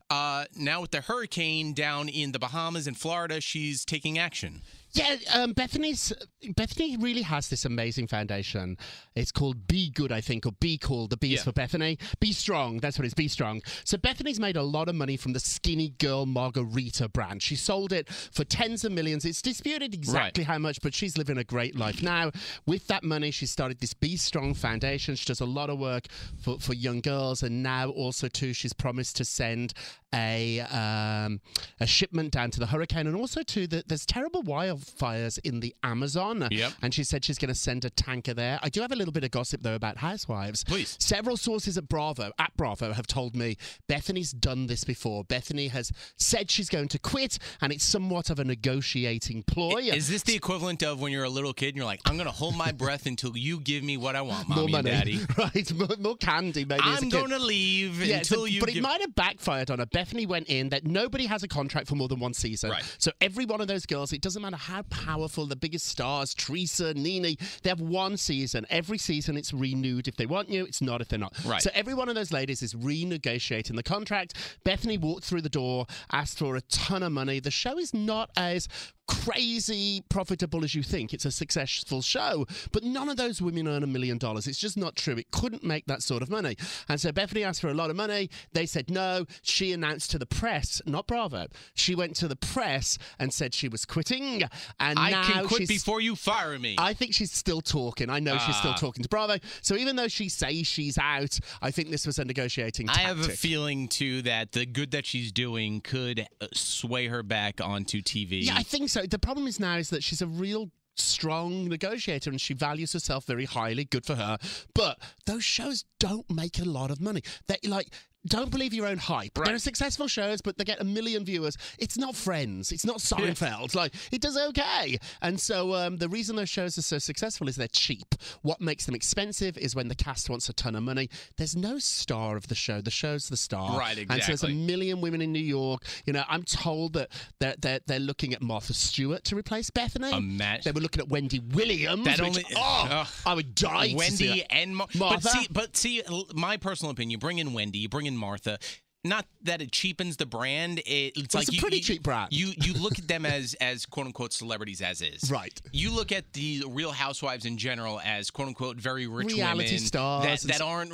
Uh, 0.10 0.45
now 0.56 0.80
with 0.81 0.92
the 0.92 1.01
hurricane 1.01 1.74
down 1.74 2.07
in 2.07 2.33
the 2.33 2.38
Bahamas 2.38 2.86
and 2.86 2.95
Florida, 2.95 3.42
she's 3.42 3.83
taking 3.83 4.19
action. 4.19 4.62
Yeah, 4.94 5.16
um, 5.34 5.56
Bethenny's 5.56 6.13
Bethenny 6.44 7.01
really 7.01 7.24
has 7.24 7.50
this 7.50 7.66
amazing 7.66 8.07
foundation. 8.07 8.78
It's 9.16 9.31
called 9.31 9.68
Be 9.68 9.90
Good, 9.90 10.12
I 10.12 10.22
think, 10.22 10.45
or 10.45 10.51
Be 10.51 10.78
Cool. 10.78 11.07
The 11.07 11.18
B 11.18 11.34
is 11.34 11.44
for 11.44 11.51
Bethenny. 11.51 12.00
Be 12.19 12.31
Strong. 12.31 12.77
That's 12.77 13.00
what 13.00 13.06
it 13.06 13.08
is. 13.08 13.13
Be 13.15 13.27
Strong. 13.27 13.63
So 13.86 13.98
Bethenny's 13.98 14.39
made 14.39 14.56
a 14.56 14.62
lot 14.62 14.89
of 14.89 14.96
money 14.96 15.18
from 15.18 15.34
the 15.34 15.39
Skinny 15.39 15.89
Girl 15.98 16.27
Margarita 16.27 17.10
brand. 17.10 17.41
She 17.41 17.56
sold 17.56 17.91
it 17.91 18.08
for 18.08 18.44
tens 18.44 18.86
of 18.86 18.91
millions. 18.91 19.25
It's 19.25 19.41
disputed 19.41 19.96
exactly 19.96 20.44
how 20.44 20.60
much, 20.60 20.79
but 20.82 20.94
she's 20.94 21.18
living 21.18 21.39
a 21.39 21.44
great 21.44 21.75
life 21.75 22.03
now. 22.03 22.29
With 22.68 22.86
that 22.88 23.03
money, 23.03 23.32
she 23.32 23.48
started 23.48 23.79
this 23.79 23.96
Be 23.96 24.15
Strong 24.15 24.53
Foundation. 24.53 25.15
She 25.15 25.25
does 25.25 25.41
a 25.41 25.46
lot 25.46 25.72
of 25.72 25.79
work 25.79 26.06
for, 26.39 26.60
for 26.60 26.75
young 26.75 27.01
girls, 27.01 27.41
and 27.41 27.63
now 27.63 27.89
also 27.89 28.27
too, 28.27 28.53
she's 28.53 28.74
promised 28.74 29.15
to 29.18 29.25
send 29.25 29.74
a 30.13 30.60
um, 30.62 31.41
a 31.79 31.88
shipment 31.88 32.32
down 32.32 32.51
to 32.51 32.60
the 32.60 32.67
hurricane, 32.67 33.08
and 33.08 33.15
also 33.15 33.41
to 33.43 33.67
the 33.67 33.84
there's 33.88 34.05
terrible 34.05 34.43
wildfires 34.43 35.39
in 35.43 35.60
the 35.60 35.75
Amazon. 35.84 36.48
Yep. 36.51 36.74
And 36.82 36.93
she 36.93 37.03
said 37.03 37.25
she's 37.25 37.38
going 37.38 37.50
to 37.50 37.55
send 37.60 37.86
a 37.86 37.89
tanker 37.89 38.34
there. 38.34 38.60
I 38.62 38.70
do 38.70 38.82
have 38.82 38.91
a 38.91 38.96
little 38.96 39.12
bit 39.13 39.24
of 39.24 39.32
gossip 39.32 39.62
though 39.63 39.75
about 39.75 39.98
housewives. 39.98 40.63
Please. 40.63 40.96
Several 41.00 41.38
sources 41.38 41.77
at 41.77 41.88
Bravo 41.89 42.32
at 42.39 42.55
Bravo 42.58 42.93
have 42.93 43.08
told 43.08 43.36
me 43.36 43.58
Bethenny's 43.89 44.32
done 44.32 44.67
this 44.67 44.84
before. 44.84 45.24
Bethenny 45.24 45.70
has 45.72 45.91
said 46.17 46.51
she's 46.51 46.70
going 46.70 46.88
to 46.89 47.00
quit, 47.00 47.39
and 47.62 47.72
it's 47.74 47.84
somewhat 47.86 48.29
of 48.29 48.39
a 48.39 48.43
negotiating 48.43 49.43
ploy. 49.43 49.82
Is 49.93 50.10
this 50.10 50.24
the 50.24 50.36
equivalent 50.36 50.84
of 50.84 51.01
when 51.01 51.12
you're 51.12 51.24
a 51.24 51.29
little 51.29 51.53
kid 51.53 51.70
and 51.70 51.77
you're 51.77 51.86
like, 51.86 52.01
I'm 52.05 52.15
going 52.15 52.25
to 52.27 52.32
hold 52.32 52.55
my 52.55 52.72
breath 52.72 53.05
until 53.05 53.36
you 53.38 53.60
give 53.60 53.84
me 53.84 53.98
what 53.98 54.15
I 54.15 54.22
want, 54.22 54.48
mommy 54.50 54.62
more 54.62 54.70
money, 54.70 54.91
daddy? 54.91 55.20
right? 55.38 55.74
More, 55.74 55.88
more 56.00 56.15
candy, 56.17 56.65
maybe. 56.65 56.82
a 56.84 56.86
I'm 56.86 57.10
going 57.10 57.29
to 57.29 57.39
leave 57.39 58.03
Yeah, 58.03 58.17
until 58.17 58.39
so- 58.39 58.46
you 58.46 58.60
but 58.60 58.70
give 58.70 58.77
it 58.77 58.82
might 58.84 59.01
have 59.01 59.15
backfired 59.15 59.72
on 59.72 59.79
her. 59.79 59.86
Bethenny 59.86 60.02
went 60.25 60.50
in 60.50 60.69
that 60.69 60.86
nobody 60.86 61.25
has 61.25 61.43
a 61.43 61.48
contract 61.48 61.88
for 61.88 61.95
more 61.95 62.07
than 62.07 62.19
one 62.19 62.33
season. 62.33 62.72
Right. 62.72 62.95
So 62.98 63.12
every 63.22 63.45
one 63.45 63.62
of 63.62 63.67
those 63.67 63.86
girls, 63.86 64.13
it 64.13 64.22
doesn't 64.22 64.41
matter 64.41 64.57
how 64.57 64.83
powerful 64.83 65.45
the 65.45 65.55
biggest 65.55 65.88
stars, 65.88 66.33
Teresa, 66.33 66.93
Nene, 66.93 67.38
they 67.63 67.69
have 67.69 67.81
one 67.81 68.17
season. 68.17 68.65
Every 68.69 68.98
season 68.98 69.38
it's 69.38 69.53
renewed 69.53 70.07
if 70.07 70.15
they 70.15 70.25
want 70.25 70.50
you. 70.50 70.65
It's 70.65 70.81
not 70.81 71.01
if 71.01 71.07
they're 71.07 71.19
not. 71.19 71.33
Right. 71.45 71.62
So 71.62 71.69
every 71.74 71.93
one 71.93 72.10
of 72.10 72.15
those 72.15 72.31
ladies 72.31 72.62
is 72.62 72.74
renegotiating 72.74 73.75
the 73.75 73.83
contract. 73.83 74.36
Bethenny 74.65 75.00
walked 75.00 75.24
through 75.24 75.41
the 75.41 75.50
door, 75.50 75.86
asked 76.12 76.39
for 76.39 76.55
a 76.55 76.62
ton 76.62 77.03
of 77.03 77.12
money. 77.12 77.39
The 77.39 77.51
show 77.51 77.77
is 77.77 77.93
not 77.93 78.29
as 78.36 78.67
crazy 79.07 80.03
profitable 80.10 80.63
as 80.63 80.75
you 80.75 80.83
think. 80.83 81.13
It's 81.13 81.25
a 81.25 81.31
successful 81.31 82.01
show, 82.01 82.45
but 82.72 82.83
none 82.83 83.10
of 83.10 83.17
those 83.17 83.41
women 83.41 83.67
earn 83.67 83.83
a 83.83 83.88
million 83.88 84.17
dollars. 84.17 84.48
It's 84.48 84.57
just 84.60 84.77
not 84.77 84.95
true. 84.95 85.15
It 85.17 85.31
couldn't 85.31 85.63
make 85.63 85.86
that 85.88 86.03
sort 86.03 86.22
of 86.22 86.29
money. 86.29 86.55
And 86.89 87.00
so 87.00 87.12
Bethenny 87.12 87.45
asked 87.45 87.62
for 87.62 87.69
a 87.69 87.74
lot 87.74 87.89
of 87.89 87.95
money. 87.95 88.29
They 88.53 88.65
said 88.65 88.89
no. 88.89 89.25
She 89.41 89.72
announced 89.72 90.12
to 90.12 90.19
the 90.19 90.25
press, 90.25 90.81
not 90.86 91.07
Bravo. 91.07 91.48
She 91.74 91.95
went 91.95 92.15
to 92.17 92.27
the 92.27 92.36
press 92.36 92.98
and 93.19 93.33
said 93.33 93.53
she 93.53 93.67
was 93.67 93.86
quitting. 93.86 94.43
And 94.79 95.00
I 95.00 95.12
now 95.12 95.24
can 95.24 95.45
quit 95.48 95.67
before 95.67 96.01
you 96.01 96.15
fire 96.15 96.57
me. 96.60 96.75
I 96.77 96.93
think 96.93 97.13
she's 97.13 97.31
still 97.31 97.62
talking. 97.62 98.10
I 98.10 98.19
know 98.19 98.38
she's 98.38 98.55
still 98.57 98.72
Ah. 98.72 98.77
talking 98.77 99.03
to 99.03 99.10
Bravo. 99.10 99.38
So 99.62 99.75
even 99.75 99.95
though 99.95 100.07
she 100.07 100.29
says 100.29 100.65
she's 100.67 100.98
out, 100.98 101.39
I 101.62 101.72
think 101.72 101.89
this 101.89 102.05
was 102.05 102.19
a 102.19 102.25
negotiating 102.25 102.88
Tactic. 102.88 103.05
I 103.05 103.07
have 103.07 103.19
a 103.19 103.29
feeling 103.29 103.88
too 103.88 104.22
that 104.24 104.51
the 104.51 104.65
good 104.65 104.91
that 104.91 105.05
she's 105.05 105.31
doing 105.31 105.81
could 105.81 106.27
uh, 106.41 106.48
sway 106.53 107.07
her 107.07 107.24
back 107.24 107.62
onto 107.62 108.01
TV. 108.01 108.43
Yeah, 108.45 108.55
I 108.55 108.63
think 108.63 108.89
so. 108.94 109.06
The 109.06 109.20
problem 109.20 109.48
is 109.48 109.60
now 109.60 109.78
is 109.78 109.90
that 109.90 110.04
she's 110.04 110.22
a 110.22 110.28
real 110.28 110.70
strong 110.96 111.68
negotiator 111.68 112.30
and 112.30 112.40
she 112.40 112.54
values 112.54 112.94
herself 112.94 113.26
very 113.26 113.46
highly. 113.46 113.86
Good 113.86 114.06
for 114.06 114.16
her. 114.16 114.38
But 114.74 115.00
those 115.26 115.44
shows 115.44 115.86
don't 116.00 116.30
make 116.30 116.60
a 116.60 116.66
lot 116.66 116.92
of 116.92 117.02
money. 117.02 117.24
They 117.48 117.58
like 117.68 117.90
don't 118.27 118.50
believe 118.51 118.74
your 118.74 118.88
own 118.88 118.98
hype. 118.98 119.34
They're 119.36 119.58
successful 119.60 120.08
shows, 120.08 120.42
but 120.42 120.58
they 120.58 120.63
get 120.63 120.80
a 120.82 120.84
million 120.86 121.25
viewers. 121.25 121.58
It's 121.77 121.98
not 121.98 122.15
Friends. 122.15 122.72
It's 122.72 122.86
not 122.86 122.98
Seinfeld. 122.98 123.75
Like 123.75 123.94
it 124.12 124.22
does 124.22 124.38
okay. 124.38 124.98
And 125.22 125.39
so 125.39 125.74
um, 125.74 125.98
the 125.98 126.08
reason 126.08 126.36
those 126.36 126.50
shows 126.50 126.77
are 126.77 126.82
so 126.82 127.00
successful 127.00 127.50
is 127.50 127.56
they're 127.56 127.68
cheap. 127.68 128.15
What 128.44 128.62
makes 128.62 128.86
them 128.86 128.96
expensive 128.96 129.58
is 129.58 129.75
when 129.75 129.88
the 129.88 129.96
cast 129.96 130.30
wants 130.30 130.48
a 130.50 130.53
ton 130.53 130.75
of 130.75 130.84
money. 130.84 131.10
There's 131.38 131.56
no 131.56 131.80
star 131.80 132.38
of 132.38 132.48
the 132.48 132.56
show. 132.56 132.82
The 132.82 132.92
show's 132.92 133.30
the 133.30 133.38
star. 133.38 133.77
Right, 133.77 133.98
Exactly. 133.98 134.15
And 134.15 134.24
so 134.24 134.27
there's 134.48 134.53
a 134.53 134.56
million 134.56 135.01
women 135.01 135.22
in 135.22 135.32
New 135.32 135.39
York. 135.39 135.84
You 136.06 136.13
know, 136.13 136.24
I'm 136.30 136.44
told 136.44 136.94
that 136.94 137.10
they're 137.39 137.56
they're, 137.60 137.80
they're 137.88 138.00
looking 138.00 138.34
at 138.34 138.42
Martha 138.42 138.74
Stewart 138.74 139.24
to 139.25 139.36
replace 139.36 139.70
Bethenny. 139.70 140.13
Ima- 140.18 140.60
they 140.63 140.72
were 140.72 140.82
looking 140.82 141.01
at 141.01 141.10
Wendy 141.10 141.39
Williams. 141.39 142.06
That 142.06 142.20
which, 142.20 142.27
only- 142.30 142.46
oh. 142.56 143.12
I 143.25 143.34
would 143.34 143.56
die. 143.56 143.89
to 143.94 144.00
see 144.12 144.27
Wendy 144.30 144.46
and 144.50 144.75
Mar- 144.77 144.88
Martha. 144.96 145.22
But 145.24 145.32
see, 145.32 145.48
but 145.51 145.77
see, 145.77 146.03
my 146.34 146.58
personal 146.58 146.92
opinion: 146.92 147.12
you 147.12 147.18
bring 147.18 147.39
in 147.39 147.53
Wendy, 147.53 147.80
you 147.80 147.89
bring 147.89 148.06
in 148.06 148.12
Martha. 148.15 148.58
Not 149.05 149.25
that 149.43 149.62
it 149.62 149.72
cheapens 149.72 150.15
the 150.17 150.25
brand. 150.25 150.79
It, 150.79 151.13
it's 151.17 151.33
Well, 151.36 151.41
like 151.41 151.50
a 151.50 151.53
you, 151.53 151.60
pretty 151.62 151.77
you- 151.77 151.83
cheap 151.83 152.03
brand. 152.03 152.31
You 152.31 152.53
you 152.62 152.74
look 152.81 152.98
at 153.00 153.07
them 153.07 153.25
as 153.25 153.53
as 153.55 153.86
quote 153.86 154.05
unquote 154.07 154.31
celebrities 154.33 154.81
as 154.81 155.01
is. 155.01 155.29
Right. 155.29 155.60
You 155.72 155.91
look 155.91 156.12
at 156.12 156.31
the 156.33 156.63
Real 156.69 156.91
Housewives 156.91 157.45
in 157.45 157.57
general 157.57 158.00
as 158.03 158.31
quote 158.31 158.48
unquote 158.48 158.77
very 158.77 159.07
rich 159.07 159.27
Reality 159.33 159.65
women 159.65 159.79
stars 159.79 160.43
that, 160.43 160.53
that 160.53 160.62
aren't 160.62 160.93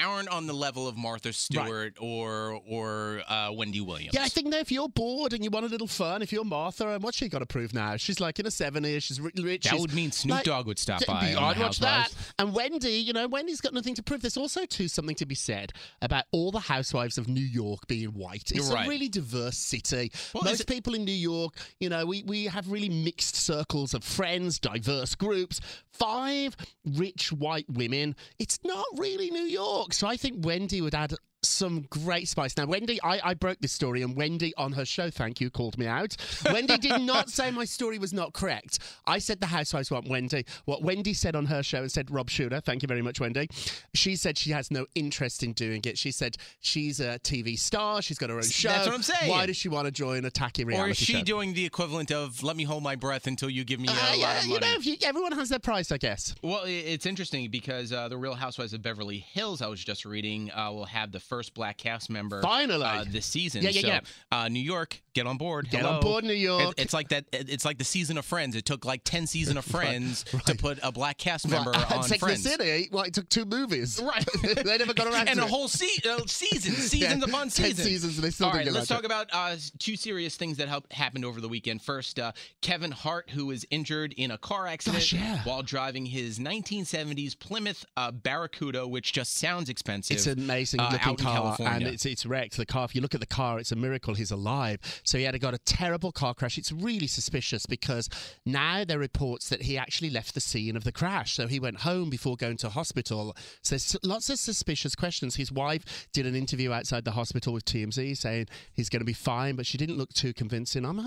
aren't 0.00 0.28
on 0.28 0.46
the 0.46 0.52
level 0.52 0.86
of 0.86 0.96
Martha 0.96 1.32
Stewart 1.32 1.96
or 2.00 2.60
or 2.68 3.22
uh, 3.28 3.50
Wendy 3.52 3.80
Williams. 3.80 4.14
Yeah, 4.14 4.22
I 4.22 4.28
think 4.28 4.52
though, 4.52 4.58
if 4.58 4.70
you're 4.70 4.88
bored 4.88 5.32
and 5.32 5.42
you 5.42 5.50
want 5.50 5.66
a 5.66 5.68
little 5.68 5.88
fun, 5.88 6.22
if 6.22 6.30
you're 6.32 6.44
Martha, 6.44 6.90
and 6.90 7.02
what's 7.02 7.16
she 7.16 7.28
got 7.28 7.40
to 7.40 7.46
prove 7.46 7.74
now? 7.74 7.96
She's 7.96 8.20
like 8.20 8.38
in 8.38 8.44
her 8.44 8.50
70s, 8.50 9.02
she's 9.02 9.20
rich. 9.20 9.64
That 9.64 9.70
she's- 9.70 9.80
would 9.80 9.92
mean 9.92 10.12
Snoop 10.12 10.36
like- 10.36 10.44
Dogg 10.44 10.66
would 10.68 10.78
stop 10.78 11.04
by 11.06 11.34
I'd 11.36 11.58
watch 11.58 11.80
that. 11.80 12.14
And 12.38 12.54
Wendy, 12.54 12.92
you 12.92 13.12
know, 13.12 13.26
Wendy's 13.26 13.60
got 13.60 13.74
nothing 13.74 13.96
to 13.96 14.02
prove. 14.04 14.20
There's 14.22 14.36
also 14.36 14.64
too 14.66 14.86
something 14.86 15.16
to 15.16 15.26
be 15.26 15.34
said 15.34 15.72
about 16.00 16.26
all 16.30 16.52
the 16.52 16.60
housewives 16.60 17.18
of 17.18 17.26
New 17.26 17.40
York 17.48 17.86
being 17.86 18.10
white. 18.10 18.50
It's 18.52 18.70
right. 18.70 18.86
a 18.86 18.88
really 18.88 19.08
diverse 19.08 19.56
city. 19.56 20.12
Well, 20.34 20.44
Most 20.44 20.66
people 20.66 20.94
in 20.94 21.04
New 21.04 21.12
York, 21.12 21.54
you 21.80 21.88
know, 21.88 22.06
we 22.06 22.22
we 22.24 22.44
have 22.46 22.70
really 22.70 22.88
mixed 22.88 23.36
circles 23.36 23.94
of 23.94 24.04
friends, 24.04 24.58
diverse 24.58 25.14
groups. 25.14 25.60
Five 25.92 26.56
rich 26.84 27.32
white 27.32 27.66
women. 27.68 28.14
It's 28.38 28.58
not 28.64 28.86
really 28.96 29.30
New 29.30 29.42
York. 29.42 29.92
So 29.92 30.06
I 30.06 30.16
think 30.16 30.44
Wendy 30.46 30.80
would 30.80 30.94
add 30.94 31.14
some 31.42 31.82
great 31.90 32.28
spice. 32.28 32.56
Now, 32.56 32.66
Wendy, 32.66 33.00
I, 33.02 33.20
I 33.30 33.34
broke 33.34 33.58
this 33.60 33.72
story, 33.72 34.02
and 34.02 34.16
Wendy 34.16 34.52
on 34.56 34.72
her 34.72 34.84
show, 34.84 35.08
thank 35.10 35.40
you, 35.40 35.50
called 35.50 35.78
me 35.78 35.86
out. 35.86 36.16
Wendy 36.46 36.76
did 36.78 37.00
not 37.02 37.30
say 37.30 37.50
my 37.50 37.64
story 37.64 37.98
was 37.98 38.12
not 38.12 38.32
correct. 38.32 38.78
I 39.06 39.18
said 39.18 39.40
the 39.40 39.46
housewives 39.46 39.90
want 39.90 40.08
Wendy. 40.08 40.44
What 40.64 40.82
Wendy 40.82 41.14
said 41.14 41.36
on 41.36 41.46
her 41.46 41.62
show 41.62 41.82
and 41.82 41.92
said 41.92 42.10
Rob 42.10 42.28
Shooter, 42.28 42.60
thank 42.60 42.82
you 42.82 42.88
very 42.88 43.02
much, 43.02 43.20
Wendy. 43.20 43.48
She 43.94 44.16
said 44.16 44.36
she 44.36 44.50
has 44.50 44.70
no 44.70 44.86
interest 44.94 45.42
in 45.42 45.52
doing 45.52 45.80
it. 45.84 45.96
She 45.98 46.10
said 46.10 46.36
she's 46.60 46.98
a 47.00 47.18
TV 47.20 47.58
star, 47.58 48.02
she's 48.02 48.18
got 48.18 48.30
her 48.30 48.36
own 48.36 48.42
show. 48.42 48.68
That's 48.70 48.86
what 48.86 48.94
I'm 48.94 49.02
saying. 49.02 49.30
Why 49.30 49.46
does 49.46 49.56
she 49.56 49.68
want 49.68 49.86
to 49.86 49.92
join 49.92 50.24
a 50.24 50.30
tacky 50.30 50.64
reality 50.64 50.82
show? 50.82 50.86
Or 50.86 50.90
is 50.90 50.96
she 50.98 51.12
show? 51.14 51.22
doing 51.22 51.54
the 51.54 51.64
equivalent 51.64 52.10
of 52.10 52.42
"Let 52.42 52.56
me 52.56 52.64
hold 52.64 52.82
my 52.82 52.96
breath 52.96 53.26
until 53.26 53.50
you 53.50 53.64
give 53.64 53.78
me 53.80 53.88
a 53.88 53.92
Uh, 53.92 53.94
lot 53.94 54.18
yeah, 54.18 54.38
of 54.38 54.44
you 54.46 54.54
money"? 54.54 54.66
know, 54.66 54.78
you, 54.80 54.96
everyone 55.04 55.32
has 55.32 55.48
their 55.48 55.58
price, 55.58 55.92
I 55.92 55.98
guess. 55.98 56.34
Well, 56.42 56.62
it's 56.66 57.06
interesting 57.06 57.50
because 57.50 57.92
uh, 57.92 58.08
the 58.08 58.16
Real 58.16 58.34
Housewives 58.34 58.72
of 58.72 58.82
Beverly 58.82 59.18
Hills, 59.18 59.62
I 59.62 59.66
was 59.68 59.82
just 59.84 60.04
reading, 60.04 60.50
uh, 60.52 60.70
will 60.72 60.84
have 60.86 61.12
the 61.12 61.20
first 61.28 61.54
black 61.54 61.76
cast 61.78 62.10
member 62.10 62.40
Finally. 62.42 62.84
uh, 62.84 63.04
this 63.08 63.26
season. 63.26 63.62
Yeah, 63.62 63.70
yeah, 63.70 63.80
so, 63.80 63.86
yeah. 63.88 64.00
Uh, 64.32 64.48
New 64.48 64.60
York, 64.60 65.00
get 65.14 65.26
on 65.26 65.36
board. 65.36 65.68
Get 65.70 65.82
Hello. 65.82 65.94
on 65.96 66.00
board, 66.00 66.24
New 66.24 66.32
York. 66.32 66.70
It- 66.78 66.82
it's 66.82 66.92
like 66.94 67.08
that. 67.10 67.26
it- 67.32 67.48
It's 67.50 67.64
like 67.64 67.78
the 67.78 67.84
season 67.84 68.18
of 68.18 68.24
Friends. 68.24 68.56
It 68.56 68.64
took 68.64 68.84
like 68.84 69.02
ten 69.04 69.26
season 69.26 69.56
of 69.56 69.64
Friends 69.76 70.24
to 70.46 70.54
put 70.54 70.78
a 70.82 70.90
black 70.92 71.18
cast 71.18 71.46
member 71.48 71.70
Right. 71.78 71.92
on 71.92 72.02
Sex 72.04 72.20
Friends. 72.20 72.42
the 72.42 72.50
City, 72.50 72.88
well, 72.92 73.04
it 73.04 73.14
took 73.14 73.28
two 73.28 73.44
movies. 73.44 74.00
Right. 74.08 74.24
they 74.42 74.78
never 74.78 74.94
got 74.94 75.06
around 75.06 75.28
and 75.28 75.36
to 75.38 75.42
a 75.42 75.46
it. 75.46 75.50
whole 75.50 75.68
se- 75.68 76.08
uh, 76.08 76.18
season, 76.26 76.72
seasons 76.74 76.94
Yeah, 76.94 77.24
upon 77.28 77.48
10 77.48 77.50
seasons. 77.50 77.82
seasons 77.88 78.14
and 78.16 78.24
they 78.24 78.30
still 78.30 78.46
All 78.46 78.52
right, 78.54 78.70
let's 78.72 78.86
talk 78.88 79.04
about 79.04 79.28
uh, 79.32 79.56
two 79.78 79.96
serious 79.96 80.36
things 80.36 80.56
that 80.56 80.68
help, 80.68 80.90
happened 80.92 81.24
over 81.24 81.40
the 81.40 81.48
weekend. 81.48 81.82
First, 81.82 82.18
uh, 82.18 82.32
Kevin 82.62 82.90
Hart, 82.90 83.30
who 83.30 83.46
was 83.46 83.66
injured 83.70 84.14
in 84.16 84.30
a 84.30 84.38
car 84.38 84.66
accident 84.66 85.02
Gosh, 85.02 85.12
yeah. 85.12 85.42
while 85.44 85.62
driving 85.62 86.06
his 86.06 86.38
1970s 86.38 87.38
Plymouth 87.38 87.84
uh, 87.96 88.10
Barracuda, 88.12 88.86
which 88.86 89.12
just 89.12 89.36
sounds 89.36 89.68
expensive. 89.68 90.16
It's 90.16 90.26
amazing 90.26 90.80
uh, 90.80 90.90
looking 90.92 91.08
out 91.08 91.17
car, 91.18 91.34
California. 91.34 91.74
and 91.74 91.86
it's 91.86 92.06
it's 92.06 92.26
wrecked. 92.26 92.56
The 92.56 92.66
car. 92.66 92.84
If 92.84 92.94
you 92.94 93.00
look 93.00 93.14
at 93.14 93.20
the 93.20 93.26
car, 93.26 93.58
it's 93.58 93.72
a 93.72 93.76
miracle 93.76 94.14
he's 94.14 94.30
alive. 94.30 94.78
So 95.04 95.18
he 95.18 95.24
had 95.24 95.38
got 95.40 95.54
a 95.54 95.58
terrible 95.58 96.12
car 96.12 96.34
crash. 96.34 96.58
It's 96.58 96.72
really 96.72 97.06
suspicious 97.06 97.66
because 97.66 98.08
now 98.44 98.84
there 98.84 98.98
are 98.98 99.00
reports 99.00 99.48
that 99.48 99.62
he 99.62 99.78
actually 99.78 100.10
left 100.10 100.34
the 100.34 100.40
scene 100.40 100.76
of 100.76 100.84
the 100.84 100.92
crash. 100.92 101.34
So 101.34 101.46
he 101.46 101.60
went 101.60 101.80
home 101.80 102.10
before 102.10 102.36
going 102.36 102.56
to 102.58 102.68
hospital. 102.68 103.36
So 103.62 103.74
there's 103.74 103.96
lots 104.02 104.30
of 104.30 104.38
suspicious 104.38 104.94
questions. 104.94 105.36
His 105.36 105.52
wife 105.52 106.08
did 106.12 106.26
an 106.26 106.34
interview 106.34 106.72
outside 106.72 107.04
the 107.04 107.12
hospital 107.12 107.52
with 107.52 107.64
TMZ 107.64 108.16
saying 108.16 108.46
he's 108.72 108.88
going 108.88 109.00
to 109.00 109.06
be 109.06 109.12
fine, 109.12 109.56
but 109.56 109.66
she 109.66 109.78
didn't 109.78 109.96
look 109.96 110.12
too 110.12 110.32
convincing. 110.32 110.84
I'm 110.84 110.98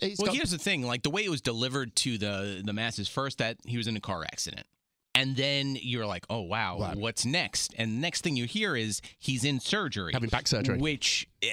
it's 0.00 0.18
well, 0.18 0.26
got, 0.26 0.36
here's 0.36 0.50
the 0.50 0.58
thing: 0.58 0.82
like 0.82 1.02
the 1.02 1.10
way 1.10 1.24
it 1.24 1.30
was 1.30 1.40
delivered 1.40 1.94
to 1.96 2.18
the 2.18 2.62
the 2.64 2.72
masses. 2.72 3.08
First, 3.08 3.38
that 3.38 3.58
he 3.66 3.76
was 3.76 3.86
in 3.86 3.96
a 3.96 4.00
car 4.00 4.24
accident. 4.24 4.66
And 5.14 5.36
then 5.36 5.76
you're 5.80 6.06
like, 6.06 6.24
oh, 6.30 6.40
wow, 6.40 6.78
Wow. 6.78 6.92
what's 6.96 7.24
next? 7.26 7.74
And 7.76 7.92
the 7.96 8.00
next 8.00 8.22
thing 8.22 8.34
you 8.36 8.46
hear 8.46 8.74
is 8.76 9.00
he's 9.18 9.44
in 9.44 9.60
surgery. 9.60 10.12
Having 10.12 10.30
back 10.30 10.48
surgery. 10.48 10.78
Which 10.78 11.28
uh, 11.44 11.46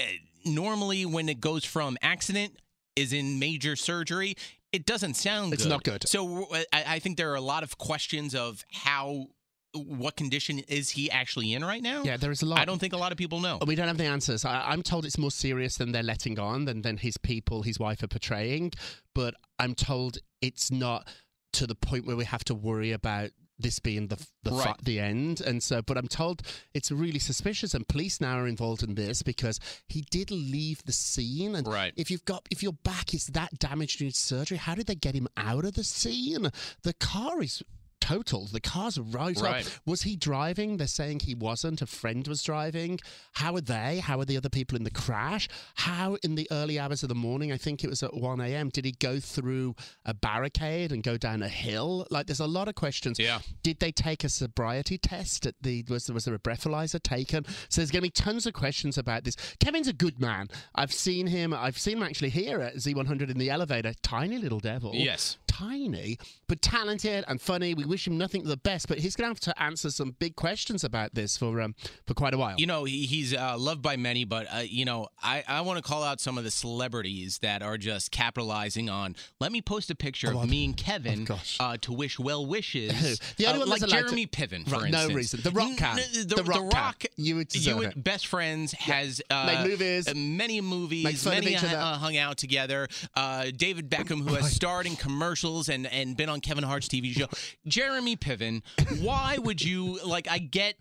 normally, 0.45 1.05
when 1.05 1.27
it 1.29 1.41
goes 1.41 1.65
from 1.65 1.97
accident, 2.01 2.53
is 2.95 3.13
in 3.13 3.39
major 3.39 3.75
surgery, 3.75 4.35
it 4.71 4.85
doesn't 4.85 5.15
sound 5.15 5.53
It's 5.53 5.63
good. 5.63 5.69
not 5.69 5.83
good. 5.83 6.07
So 6.07 6.45
uh, 6.53 6.59
I, 6.73 6.83
I 6.95 6.99
think 6.99 7.17
there 7.17 7.31
are 7.31 7.35
a 7.35 7.41
lot 7.41 7.63
of 7.63 7.77
questions 7.77 8.35
of 8.35 8.63
how, 8.71 9.27
what 9.73 10.15
condition 10.15 10.59
is 10.59 10.89
he 10.91 11.09
actually 11.11 11.53
in 11.53 11.63
right 11.63 11.81
now? 11.81 12.03
yeah, 12.03 12.17
there 12.17 12.31
is 12.31 12.41
a 12.41 12.45
lot. 12.45 12.59
I 12.59 12.65
don't 12.65 12.79
think 12.79 12.93
a 12.93 12.97
lot 12.97 13.11
of 13.11 13.17
people 13.17 13.39
know. 13.39 13.59
We 13.65 13.75
don't 13.75 13.87
have 13.87 13.97
the 13.97 14.05
answers. 14.05 14.43
I, 14.45 14.63
I'm 14.69 14.83
told 14.83 15.05
it's 15.05 15.17
more 15.17 15.31
serious 15.31 15.77
than 15.77 15.91
they're 15.91 16.03
letting 16.03 16.39
on, 16.39 16.65
than, 16.65 16.81
than 16.81 16.97
his 16.97 17.17
people, 17.17 17.61
his 17.63 17.79
wife 17.79 18.01
are 18.03 18.07
portraying. 18.07 18.71
But 19.15 19.35
I'm 19.59 19.75
told 19.75 20.17
it's 20.41 20.71
not 20.71 21.07
to 21.53 21.67
the 21.67 21.75
point 21.75 22.05
where 22.05 22.15
we 22.15 22.25
have 22.25 22.43
to 22.45 22.55
worry 22.55 22.91
about 22.91 23.29
this 23.59 23.79
being 23.79 24.07
the 24.07 24.25
the, 24.43 24.51
Right. 24.51 24.75
the 24.83 24.99
end. 24.99 25.41
And 25.41 25.61
so, 25.61 25.81
but 25.81 25.97
I'm 25.97 26.07
told 26.07 26.41
it's 26.73 26.91
really 26.91 27.19
suspicious, 27.19 27.73
and 27.73 27.87
police 27.87 28.21
now 28.21 28.39
are 28.39 28.47
involved 28.47 28.83
in 28.83 28.95
this 28.95 29.21
because 29.21 29.59
he 29.87 30.01
did 30.09 30.31
leave 30.31 30.81
the 30.85 30.93
scene. 30.93 31.55
And 31.55 31.67
Right. 31.67 31.93
if 31.97 32.09
you've 32.09 32.25
got 32.25 32.47
if 32.49 32.63
your 32.63 32.73
back 32.73 33.13
is 33.13 33.25
that 33.27 33.59
damaged 33.59 34.01
in 34.01 34.11
surgery, 34.11 34.57
how 34.57 34.75
did 34.75 34.87
they 34.87 34.95
get 34.95 35.13
him 35.15 35.27
out 35.37 35.65
of 35.65 35.73
the 35.73 35.83
scene? 35.83 36.49
The 36.83 36.93
car 36.93 37.41
is. 37.41 37.61
Total. 38.09 38.45
The 38.45 38.59
car's 38.59 38.97
right 38.97 39.37
up. 39.37 39.63
Was 39.85 40.01
he 40.01 40.15
driving? 40.15 40.77
They're 40.77 40.87
saying 40.87 41.19
he 41.19 41.35
wasn't. 41.35 41.83
A 41.83 41.85
friend 41.85 42.27
was 42.27 42.41
driving. 42.41 42.99
How 43.33 43.53
are 43.53 43.61
they? 43.61 43.99
How 43.99 44.19
are 44.19 44.25
the 44.25 44.35
other 44.35 44.49
people 44.49 44.75
in 44.75 44.83
the 44.83 44.89
crash? 44.89 45.47
How, 45.75 46.17
in 46.23 46.33
the 46.33 46.47
early 46.49 46.79
hours 46.79 47.03
of 47.03 47.09
the 47.09 47.15
morning, 47.15 47.51
I 47.51 47.57
think 47.57 47.83
it 47.83 47.89
was 47.89 48.01
at 48.01 48.15
1 48.15 48.41
a.m., 48.41 48.69
did 48.69 48.85
he 48.85 48.93
go 48.93 49.19
through 49.19 49.75
a 50.05 50.15
barricade 50.15 50.91
and 50.91 51.03
go 51.03 51.17
down 51.17 51.43
a 51.43 51.47
hill? 51.47 52.07
Like, 52.09 52.25
there's 52.25 52.39
a 52.39 52.47
lot 52.47 52.67
of 52.67 52.73
questions. 52.73 53.19
Yeah. 53.19 53.41
Did 53.61 53.79
they 53.79 53.91
take 53.91 54.23
a 54.23 54.29
sobriety 54.29 54.97
test? 54.97 55.45
At 55.45 55.53
the 55.61 55.85
was 55.87 56.07
there, 56.07 56.15
was 56.15 56.25
there 56.25 56.33
a 56.33 56.39
breathalyzer 56.39 57.03
taken? 57.03 57.45
So 57.69 57.81
there's 57.81 57.91
going 57.91 58.01
to 58.01 58.07
be 58.07 58.09
tons 58.09 58.47
of 58.47 58.53
questions 58.53 58.97
about 58.97 59.23
this. 59.23 59.35
Kevin's 59.59 59.87
a 59.87 59.93
good 59.93 60.19
man. 60.19 60.47
I've 60.73 60.93
seen 60.93 61.27
him. 61.27 61.53
I've 61.53 61.77
seen 61.77 61.97
him 61.97 62.03
actually 62.03 62.29
here 62.29 62.59
at 62.59 62.75
Z100 62.77 63.29
in 63.29 63.37
the 63.37 63.51
elevator. 63.51 63.93
Tiny 64.01 64.39
little 64.39 64.59
devil. 64.59 64.95
Yes. 64.95 65.37
Tiny, 65.49 66.17
but 66.47 66.61
talented 66.61 67.25
and 67.27 67.41
funny. 67.41 67.73
We 67.73 67.83
wish 67.85 68.07
him 68.07 68.17
nothing 68.17 68.43
but 68.43 68.49
the 68.49 68.57
best, 68.57 68.87
but 68.87 68.99
he's 68.99 69.15
going 69.15 69.25
to 69.25 69.29
have 69.29 69.55
to 69.55 69.61
answer 69.61 69.89
some 69.89 70.11
big 70.19 70.35
questions 70.35 70.83
about 70.83 71.15
this 71.15 71.35
for 71.37 71.59
um, 71.61 71.75
for 72.05 72.13
quite 72.13 72.33
a 72.33 72.37
while. 72.37 72.55
You 72.57 72.67
know, 72.67 72.83
he, 72.85 73.05
he's 73.05 73.33
uh, 73.35 73.57
loved 73.57 73.81
by 73.81 73.97
many, 73.97 74.23
but 74.25 74.47
uh, 74.53 74.59
you 74.59 74.85
know, 74.85 75.07
I, 75.21 75.43
I 75.47 75.61
want 75.61 75.77
to 75.77 75.83
call 75.83 76.03
out 76.03 76.19
some 76.21 76.37
of 76.37 76.43
the 76.43 76.51
celebrities 76.51 77.39
that 77.39 77.61
are 77.61 77.77
just 77.77 78.11
capitalizing 78.11 78.89
on. 78.89 79.15
Let 79.39 79.51
me 79.51 79.61
post 79.61 79.89
a 79.89 79.95
picture 79.95 80.31
Oh, 80.33 80.41
of 80.41 80.49
me 80.49 80.65
and 80.65 80.77
Kevin 80.77 81.27
oh, 81.29 81.39
uh, 81.59 81.77
to 81.81 81.91
wish 81.93 82.19
well 82.19 82.45
wishes. 82.45 83.19
The 83.37 83.45
only 83.47 83.57
uh, 83.57 83.59
one 83.61 83.69
like 83.69 83.81
allowed 83.81 83.89
to- 83.89 84.03
Jeremy 84.03 84.27
Piven, 84.27 84.67
for 84.67 84.77
Right, 84.79 84.91
no 84.91 85.07
reason. 85.09 85.39
The 85.41 85.51
Rock 85.51 85.77
can. 85.77 85.99
N- 85.99 86.05
The 86.27 86.35
The, 86.35 86.43
Rock 86.43 86.63
the 86.63 86.69
can. 86.69 86.83
Rock. 86.83 87.03
You 87.15 87.35
would 87.37 87.49
and 87.55 87.83
it. 87.83 88.03
Best 88.03 88.27
Friends 88.27 88.73
has 88.73 89.21
uh, 89.29 89.45
Made 89.45 89.69
movies. 89.69 90.07
uh, 90.07 90.13
many 90.15 90.61
movies, 90.61 91.25
many 91.25 91.55
uh, 91.55 91.97
hung 91.97 92.17
out 92.17 92.37
together. 92.37 92.87
Uh, 93.15 93.47
David 93.55 93.89
Beckham, 93.89 94.27
who 94.27 94.35
has 94.39 94.51
starred 94.51 94.85
in 94.85 94.95
commercials 95.39 95.69
and 95.69 95.87
and 95.87 96.15
been 96.17 96.29
on 96.29 96.41
Kevin 96.41 96.63
Hart's 96.63 96.87
TV 96.87 97.11
show. 97.13 97.27
Jeremy 97.67 98.15
Piven. 98.15 98.61
Why 99.01 99.37
would 99.37 99.61
you 99.61 99.99
like? 100.05 100.27
I 100.29 100.37
get. 100.39 100.75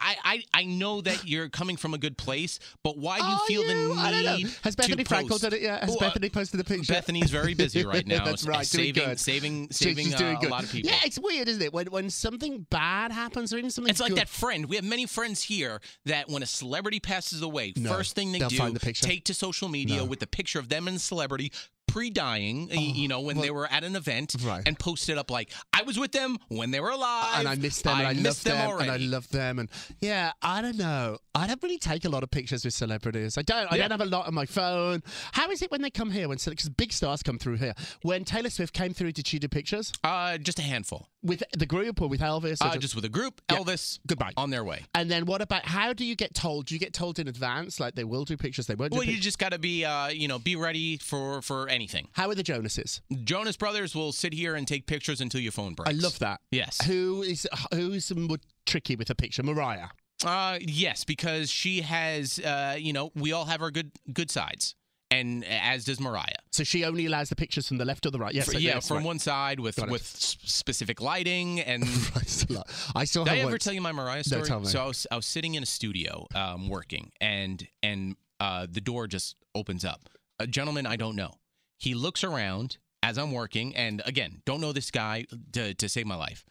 I, 0.00 0.16
I, 0.24 0.60
I 0.62 0.64
know 0.64 1.02
that 1.02 1.28
you're 1.28 1.50
coming 1.50 1.76
from 1.76 1.92
a 1.92 1.98
good 1.98 2.16
place, 2.16 2.58
but 2.82 2.96
why 2.96 3.18
do 3.20 3.26
you 3.26 3.32
Are 3.32 3.38
feel 3.46 3.62
the 3.64 3.68
you? 3.74 3.94
I 3.94 4.10
don't 4.12 4.24
know. 4.24 4.36
need 4.38 4.48
Has 4.62 4.74
to 4.76 4.82
Bethenny 4.82 5.06
Frankel 5.06 5.28
post? 5.28 5.42
done 5.42 5.52
it 5.52 5.60
yet? 5.60 5.84
Has 5.84 5.90
Well, 6.00 6.08
uh, 6.08 6.10
Bethenny 6.14 6.32
posted 6.32 6.58
a 6.58 6.64
picture? 6.64 6.90
Bethenny's 6.94 7.30
very 7.30 7.52
busy 7.52 7.84
right 7.84 8.06
now. 8.06 8.24
That's 8.24 8.46
right. 8.46 8.54
doing 8.54 8.64
saving 8.64 9.04
good. 9.04 9.20
saving 9.20 9.62
She's- 9.68 9.76
saving 9.76 10.06
she's 10.06 10.14
doing 10.14 10.36
uh, 10.36 10.38
a 10.38 10.40
good. 10.40 10.50
lot 10.50 10.64
of 10.64 10.72
people. 10.72 10.90
Yeah, 10.90 11.00
it's 11.04 11.18
weird, 11.18 11.48
isn't 11.48 11.60
it? 11.62 11.74
When 11.74 11.88
when 11.88 12.08
something 12.08 12.66
bad 12.70 13.12
happens 13.12 13.52
or 13.52 13.58
even 13.58 13.70
something 13.70 13.90
It's 13.90 14.00
like 14.00 14.08
good, 14.12 14.18
that 14.20 14.30
friend. 14.30 14.64
We 14.70 14.76
have 14.76 14.86
many 14.86 15.04
friends 15.04 15.42
here 15.42 15.82
that 16.06 16.30
when 16.30 16.42
a 16.42 16.46
celebrity 16.46 16.98
passes 16.98 17.42
away, 17.42 17.74
No, 17.76 17.90
first 17.92 18.14
thing 18.14 18.32
they 18.32 18.38
they'll 18.38 18.48
do, 18.48 18.56
find 18.56 18.74
the 18.74 18.80
picture. 18.80 19.04
take 19.04 19.24
to 19.24 19.34
social 19.34 19.68
media 19.68 19.98
No. 19.98 20.04
with 20.06 20.20
the 20.20 20.26
picture 20.26 20.58
of 20.58 20.70
them 20.70 20.88
and 20.88 20.96
the 20.96 21.00
celebrity 21.00 21.52
pre-dying, 21.94 22.68
y- 22.68 22.74
you 22.94 23.06
know, 23.08 23.20
when 23.20 23.36
well- 23.36 23.44
they 23.44 23.50
were 23.50 23.70
at 23.70 23.84
an 23.84 23.94
event, 23.96 24.34
Right. 24.42 24.62
and 24.66 24.76
posted 24.78 25.16
up 25.16 25.30
like, 25.30 25.50
I 25.72 25.82
was 25.82 25.98
with 25.98 26.12
them 26.12 26.38
when 26.48 26.70
they 26.72 26.80
were 26.80 26.90
alive. 26.90 27.38
and 27.38 27.48
I 27.48 27.54
missed 27.54 27.84
them, 27.84 27.98
and 27.98 28.06
I, 28.06 28.12
missed 28.14 28.24
loved 28.24 28.44
them, 28.44 28.68
already. 28.68 28.88
and 28.90 29.02
I 29.02 29.06
love 29.06 29.28
them, 29.28 29.58
and 29.60 29.68
yeah, 30.00 30.32
I 30.42 30.60
don't 30.60 30.76
know. 30.76 31.18
I 31.36 31.46
don't 31.46 31.62
really 31.62 31.78
take 31.78 32.04
a 32.04 32.08
lot 32.08 32.22
of 32.22 32.30
pictures 32.30 32.64
with 32.64 32.74
celebrities. 32.74 33.36
I 33.38 33.42
don't. 33.42 33.70
I 33.72 33.76
Yeah. 33.76 33.82
don't 33.88 33.98
have 33.98 34.00
a 34.08 34.10
lot 34.16 34.26
on 34.26 34.34
my 34.34 34.46
phone. 34.46 35.02
How 35.32 35.50
is 35.50 35.62
it 35.62 35.70
when 35.70 35.82
they 35.82 35.90
come 35.90 36.10
here? 36.10 36.28
When 36.28 36.38
because 36.44 36.68
big 36.68 36.92
stars 36.92 37.22
come 37.22 37.38
through 37.38 37.56
here. 37.56 37.74
When 38.02 38.24
Taylor 38.24 38.50
Swift 38.50 38.72
came 38.74 38.92
through, 38.94 39.12
did 39.12 39.26
she 39.26 39.38
do 39.38 39.48
pictures 39.48 39.92
uh, 40.04 40.38
just 40.38 40.58
a 40.58 40.62
handful. 40.62 41.08
with 41.22 41.42
the 41.56 41.66
group 41.66 42.00
or 42.02 42.08
with 42.08 42.20
Elvis? 42.20 42.60
or 42.62 42.68
Uh, 42.68 42.76
just 42.76 42.94
with 42.94 43.04
a 43.04 43.08
group, 43.08 43.40
Yeah. 43.50 43.58
Elvis, 43.58 43.98
Goodbye. 44.06 44.32
on 44.36 44.50
their 44.50 44.62
way. 44.62 44.84
And 44.94 45.10
then 45.10 45.24
what 45.26 45.40
about 45.42 45.64
how 45.66 45.92
do 45.92 46.04
you 46.04 46.14
get 46.16 46.34
told? 46.34 46.66
Do 46.66 46.74
you 46.74 46.78
get 46.78 46.92
told 46.92 47.18
in 47.18 47.26
advance 47.28 47.80
like 47.80 47.94
they 47.94 48.04
will 48.04 48.24
do 48.24 48.36
pictures, 48.36 48.66
they 48.66 48.74
won't 48.74 48.92
do 48.92 48.98
Well, 48.98 49.06
you 49.08 49.18
just 49.18 49.38
got 49.38 49.50
to 49.52 49.58
be, 49.58 49.84
uh, 49.84 50.08
you 50.08 50.28
know, 50.28 50.38
be 50.38 50.54
ready 50.56 50.98
for 50.98 51.40
for 51.42 51.68
anything. 51.84 52.08
How 52.12 52.28
are 52.30 52.34
the 52.34 52.42
Jonases? 52.42 53.02
Jonas 53.24 53.56
Brothers 53.56 53.94
will 53.94 54.12
sit 54.12 54.32
here 54.32 54.54
and 54.54 54.66
take 54.66 54.86
pictures 54.86 55.20
until 55.20 55.40
your 55.40 55.52
phone 55.52 55.74
breaks. 55.74 55.90
I 55.90 55.92
love 55.94 56.18
that. 56.20 56.40
Yes. 56.50 56.82
Who 56.86 57.22
is 57.22 57.46
who's 57.72 58.14
more 58.14 58.38
tricky 58.66 58.96
with 58.96 59.10
a 59.10 59.14
picture? 59.14 59.42
Mariah. 59.42 59.88
Uh, 60.24 60.58
yes, 60.62 61.04
because 61.04 61.50
she 61.50 61.82
has, 61.82 62.38
uh, 62.38 62.76
you 62.78 62.92
know, 62.92 63.10
we 63.14 63.32
all 63.32 63.44
have 63.44 63.60
our 63.60 63.70
good 63.70 63.90
good 64.12 64.30
sides, 64.30 64.74
and 65.10 65.44
as 65.44 65.84
does 65.84 66.00
Mariah. 66.00 66.40
So 66.52 66.64
she 66.64 66.84
only 66.84 67.04
allows 67.06 67.28
the 67.28 67.36
pictures 67.36 67.68
from 67.68 67.76
the 67.78 67.84
left 67.84 68.06
or 68.06 68.10
the 68.10 68.18
right. 68.18 68.32
Yes. 68.34 68.46
So- 68.46 68.52
yeah, 68.58 68.76
yes, 68.76 68.88
from 68.88 68.98
right. 68.98 69.06
one 69.06 69.18
side 69.18 69.60
with 69.60 69.76
Got 69.76 69.90
with 69.90 70.02
s- 70.02 70.38
specific 70.44 71.00
lighting 71.02 71.60
and. 71.60 71.84
Right, 72.16 72.46
a 72.48 72.52
lot. 72.54 72.70
I 72.94 73.04
saw 73.04 73.24
Did 73.24 73.34
I 73.34 73.38
ever 73.38 73.50
once. 73.50 73.64
tell 73.64 73.74
you 73.74 73.80
my 73.82 73.92
Mariah 73.92 74.18
No, 74.18 74.22
story? 74.22 74.42
tell 74.44 74.60
me. 74.60 74.66
So 74.66 74.82
I 74.82 74.86
was 74.86 75.06
I 75.12 75.16
was 75.16 75.26
sitting 75.26 75.54
in 75.56 75.62
a 75.62 75.66
studio 75.66 76.26
um, 76.34 76.68
working, 76.70 77.12
and 77.20 77.66
and 77.82 78.16
uh, 78.40 78.66
the 78.70 78.80
door 78.80 79.06
just 79.08 79.36
opens 79.54 79.84
up. 79.84 80.08
A 80.40 80.46
gentleman 80.46 80.86
I 80.86 80.96
don't 80.96 81.16
know. 81.16 81.32
He 81.78 81.94
looks 81.94 82.24
around 82.24 82.78
as 83.02 83.18
I'm 83.18 83.32
working, 83.32 83.76
and 83.76 84.02
again, 84.06 84.40
don't 84.44 84.60
know 84.60 84.72
this 84.72 84.90
guy 84.90 85.26
to 85.52 85.74
to 85.74 85.88
save 85.88 86.06
my 86.06 86.16
life. 86.16 86.44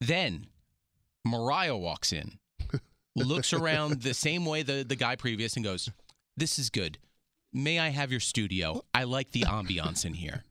Then 0.00 0.46
Mariah 1.24 1.76
walks 1.76 2.12
in, 2.12 2.38
looks 3.16 3.52
around 3.52 4.02
the 4.02 4.14
same 4.14 4.44
way 4.44 4.62
the 4.62 4.84
the 4.86 4.96
guy 4.96 5.16
previous, 5.16 5.54
and 5.56 5.64
goes, 5.64 5.88
"This 6.36 6.58
is 6.58 6.70
good. 6.70 6.98
May 7.52 7.78
I 7.78 7.88
have 7.88 8.10
your 8.10 8.20
studio? 8.20 8.82
I 8.94 9.04
like 9.04 9.30
the 9.32 9.42
ambiance 9.42 10.04
in 10.04 10.14
here." 10.14 10.44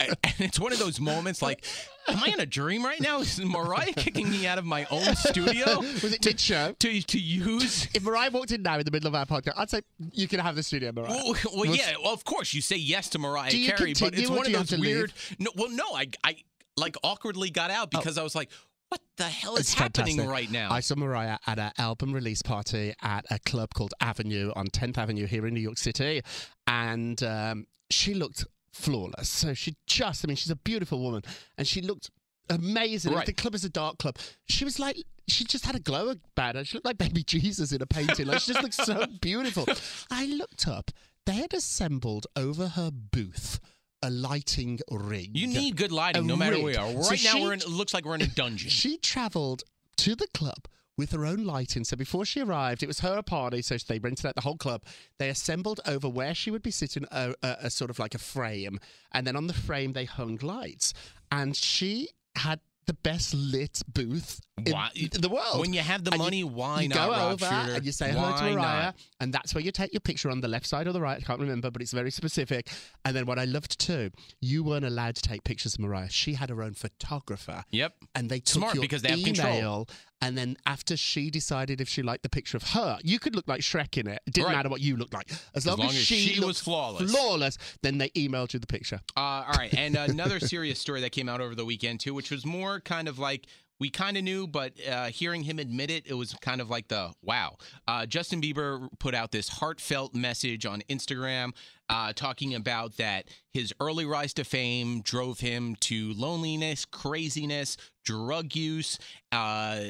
And 0.00 0.16
it's 0.38 0.60
one 0.60 0.72
of 0.72 0.78
those 0.78 1.00
moments 1.00 1.42
like, 1.42 1.64
am 2.06 2.18
I 2.22 2.28
in 2.28 2.40
a 2.40 2.46
dream 2.46 2.84
right 2.84 3.00
now? 3.00 3.20
Is 3.20 3.40
Mariah 3.40 3.92
kicking 3.92 4.30
me 4.30 4.46
out 4.46 4.58
of 4.58 4.64
my 4.64 4.86
own 4.90 5.16
studio 5.16 5.78
Was 5.80 6.12
it 6.12 6.24
mid 6.24 6.38
show? 6.38 6.74
to, 6.78 7.00
to 7.02 7.18
use? 7.18 7.88
If 7.94 8.04
Mariah 8.04 8.30
walked 8.30 8.52
in 8.52 8.62
now 8.62 8.78
in 8.78 8.84
the 8.84 8.90
middle 8.90 9.08
of 9.08 9.14
our 9.14 9.26
podcast, 9.26 9.54
I'd 9.56 9.70
say 9.70 9.80
you 10.12 10.28
can 10.28 10.40
have 10.40 10.56
the 10.56 10.62
studio, 10.62 10.92
Mariah. 10.92 11.08
Well, 11.08 11.34
well, 11.54 11.64
yeah, 11.66 11.94
well, 12.02 12.12
of 12.14 12.24
course 12.24 12.54
you 12.54 12.60
say 12.60 12.76
yes 12.76 13.08
to 13.10 13.18
Mariah 13.18 13.50
Do 13.50 13.58
you 13.58 13.72
Carey, 13.72 13.94
but 13.98 14.14
it's 14.16 14.30
one 14.30 14.46
of 14.46 14.52
those 14.52 14.78
weird. 14.78 15.12
No, 15.38 15.50
well, 15.56 15.70
no, 15.70 15.84
I, 15.94 16.08
I 16.24 16.36
like 16.76 16.96
awkwardly 17.02 17.50
got 17.50 17.70
out 17.70 17.90
because 17.90 18.18
I 18.18 18.22
was 18.22 18.34
like, 18.34 18.50
what 18.88 19.00
the 19.16 19.24
hell 19.24 19.54
is 19.56 19.60
It's 19.62 19.74
happening 19.74 20.16
fantastic. 20.16 20.30
right 20.32 20.50
now? 20.50 20.70
I 20.72 20.80
saw 20.80 20.94
Mariah 20.94 21.38
at 21.46 21.58
an 21.58 21.72
album 21.76 22.12
release 22.14 22.40
party 22.40 22.94
at 23.02 23.26
a 23.30 23.38
club 23.40 23.74
called 23.74 23.92
Avenue 24.00 24.50
on 24.56 24.68
10th 24.68 24.96
Avenue 24.96 25.26
here 25.26 25.46
in 25.46 25.52
New 25.52 25.60
York 25.60 25.76
City. 25.76 26.22
And 26.66 27.22
um, 27.22 27.66
she 27.90 28.14
looked 28.14 28.46
flawless. 28.72 29.28
So 29.28 29.54
she 29.54 29.74
just, 29.86 30.24
I 30.24 30.28
mean, 30.28 30.36
she's 30.36 30.50
a 30.50 30.56
beautiful 30.56 31.00
woman. 31.00 31.22
And 31.56 31.66
she 31.66 31.80
looked 31.80 32.10
amazing. 32.50 33.12
Right. 33.12 33.26
The 33.26 33.32
club 33.32 33.54
is 33.54 33.64
a 33.64 33.68
dark 33.68 33.98
club. 33.98 34.16
She 34.48 34.64
was 34.64 34.78
like, 34.78 34.96
she 35.26 35.44
just 35.44 35.66
had 35.66 35.74
a 35.74 35.80
glow 35.80 36.08
about 36.36 36.54
her. 36.56 36.64
She 36.64 36.76
looked 36.76 36.86
like 36.86 36.98
baby 36.98 37.22
Jesus 37.26 37.72
in 37.72 37.82
a 37.82 37.86
painting. 37.86 38.26
Like 38.26 38.40
she 38.40 38.52
just 38.52 38.62
looked 38.62 38.74
so 38.74 39.04
beautiful. 39.20 39.66
I 40.10 40.26
looked 40.26 40.66
up. 40.66 40.90
They 41.26 41.34
had 41.34 41.52
assembled 41.52 42.26
over 42.36 42.68
her 42.68 42.90
booth 42.90 43.60
a 44.00 44.10
lighting 44.10 44.78
rig. 44.90 45.36
you 45.36 45.46
need 45.48 45.76
good 45.76 45.90
lighting, 45.90 46.24
no 46.26 46.36
matter 46.36 46.54
rig. 46.54 46.62
where 46.64 46.72
we 46.86 46.96
are. 46.96 47.02
So 47.02 47.10
Right 47.10 47.24
now, 47.24 47.32
she- 47.32 47.42
we're 47.42 47.52
in. 47.52 47.60
It 47.60 47.68
looks 47.68 47.92
like 47.92 48.04
we're 48.04 48.14
in 48.14 48.22
a 48.22 48.26
dungeon. 48.28 48.70
She 48.70 48.96
travelled 48.96 49.64
to 49.98 50.14
the 50.14 50.28
club 50.32 50.68
with 50.98 51.12
her 51.12 51.24
own 51.24 51.44
lighting. 51.44 51.84
So 51.84 51.96
before 51.96 52.26
she 52.26 52.42
arrived, 52.42 52.82
it 52.82 52.86
was 52.86 53.00
her 53.00 53.22
party. 53.22 53.62
So 53.62 53.76
they 53.86 53.98
rented 53.98 54.26
out 54.26 54.34
the 54.34 54.42
whole 54.42 54.56
club. 54.56 54.82
They 55.18 55.30
assembled 55.30 55.80
over 55.86 56.08
where 56.08 56.34
she 56.34 56.50
would 56.50 56.62
be 56.62 56.70
sitting 56.72 57.06
a, 57.10 57.34
a, 57.42 57.56
a 57.62 57.70
sort 57.70 57.88
of 57.90 57.98
like 57.98 58.14
a 58.14 58.18
frame. 58.18 58.78
And 59.12 59.26
then 59.26 59.36
on 59.36 59.46
the 59.46 59.54
frame, 59.54 59.92
they 59.94 60.04
hung 60.04 60.38
lights. 60.42 60.92
And 61.32 61.56
she 61.56 62.08
had 62.36 62.60
the 62.86 62.94
best 62.94 63.34
lit 63.34 63.82
booth 63.92 64.40
in 64.64 64.72
Why- 64.72 64.88
the 64.94 65.28
world. 65.28 65.60
When 65.60 65.74
you 65.74 65.80
have 65.80 66.04
the 66.04 66.10
And 66.12 66.18
money, 66.22 66.42
why 66.42 66.80
you 66.80 66.88
not, 66.88 66.94
go 66.96 67.10
Rob 67.10 67.32
over 67.34 67.44
Shooter? 67.44 67.74
and 67.76 67.84
you 67.84 67.92
say 67.92 68.10
hello 68.12 68.34
to 68.34 68.42
Mariah, 68.44 68.82
not? 68.86 68.96
and 69.20 69.30
that's 69.30 69.54
where 69.54 69.62
you 69.62 69.70
take 69.70 69.92
your 69.92 70.00
picture 70.00 70.30
on 70.30 70.40
the 70.40 70.48
left 70.48 70.64
side 70.66 70.86
or 70.88 70.92
the 70.92 71.00
right. 71.02 71.18
I 71.18 71.20
can't 71.20 71.38
remember, 71.38 71.70
but 71.70 71.82
it's 71.82 71.92
very 71.92 72.10
specific. 72.10 72.70
And 73.04 73.14
then 73.14 73.26
what 73.26 73.38
I 73.38 73.44
loved 73.44 73.78
too, 73.78 74.08
you 74.40 74.64
weren't 74.64 74.86
allowed 74.86 75.16
to 75.16 75.20
take 75.22 75.44
pictures 75.44 75.74
of 75.74 75.80
Mariah. 75.80 76.08
She 76.08 76.32
had 76.32 76.48
her 76.48 76.62
own 76.62 76.72
photographer 76.72 77.64
Yep. 77.72 77.92
and 78.14 78.30
they 78.30 78.40
took 78.40 78.60
Smart, 78.62 78.74
your 78.76 78.80
because 78.82 79.02
they 79.02 79.10
have 79.10 79.18
email, 79.18 79.34
control. 79.34 79.88
And 80.20 80.36
then 80.36 80.56
after 80.66 80.96
she 80.96 81.30
decided 81.30 81.80
if 81.80 81.88
she 81.88 82.02
liked 82.02 82.22
the 82.22 82.28
picture 82.28 82.56
of 82.56 82.62
her, 82.70 82.98
you 83.02 83.18
could 83.18 83.34
look 83.36 83.46
like 83.48 83.60
Shrek 83.60 83.96
in 83.98 84.06
it. 84.06 84.20
It 84.26 84.32
didn't 84.34 84.48
Right. 84.48 84.56
matter 84.56 84.68
what 84.68 84.80
you 84.80 84.96
looked 84.96 85.14
like, 85.14 85.30
as 85.54 85.66
long, 85.66 85.78
long 85.78 85.88
as 85.88 85.94
she 85.94 86.30
was 86.38 86.46
looked 86.46 86.60
flawless. 86.60 87.10
Flawless, 87.10 87.58
then 87.82 87.98
they 87.98 88.10
emailed 88.10 88.52
you 88.52 88.58
the 88.58 88.66
picture. 88.66 89.00
Uh, 89.16 89.20
all 89.20 89.54
right, 89.56 89.72
and 89.74 89.96
another 89.96 90.40
serious 90.40 90.78
story 90.78 91.00
that 91.02 91.10
came 91.10 91.28
out 91.28 91.40
over 91.40 91.54
the 91.54 91.64
weekend 91.64 92.00
too, 92.00 92.14
which 92.14 92.30
was 92.30 92.44
more 92.44 92.80
kind 92.80 93.08
of 93.08 93.18
like 93.18 93.46
we 93.80 93.90
kind 93.90 94.16
of 94.16 94.24
knew, 94.24 94.48
but 94.48 94.72
uh, 94.88 95.06
hearing 95.06 95.44
him 95.44 95.60
admit 95.60 95.88
it, 95.88 96.04
it 96.04 96.14
was 96.14 96.34
kind 96.40 96.60
of 96.60 96.68
like 96.68 96.88
the 96.88 97.12
wow. 97.22 97.56
Uh, 97.86 98.06
Justin 98.06 98.40
Bieber 98.42 98.88
put 98.98 99.14
out 99.14 99.30
this 99.30 99.48
heartfelt 99.48 100.16
message 100.16 100.66
on 100.66 100.82
Instagram, 100.90 101.52
uh, 101.88 102.12
talking 102.12 102.56
about 102.56 102.96
that 102.96 103.28
his 103.52 103.72
early 103.78 104.04
rise 104.04 104.34
to 104.34 104.42
fame 104.42 105.00
drove 105.02 105.38
him 105.38 105.76
to 105.76 106.12
loneliness, 106.14 106.84
craziness, 106.84 107.76
drug 108.08 108.56
use, 108.56 108.98
uh, 109.32 109.80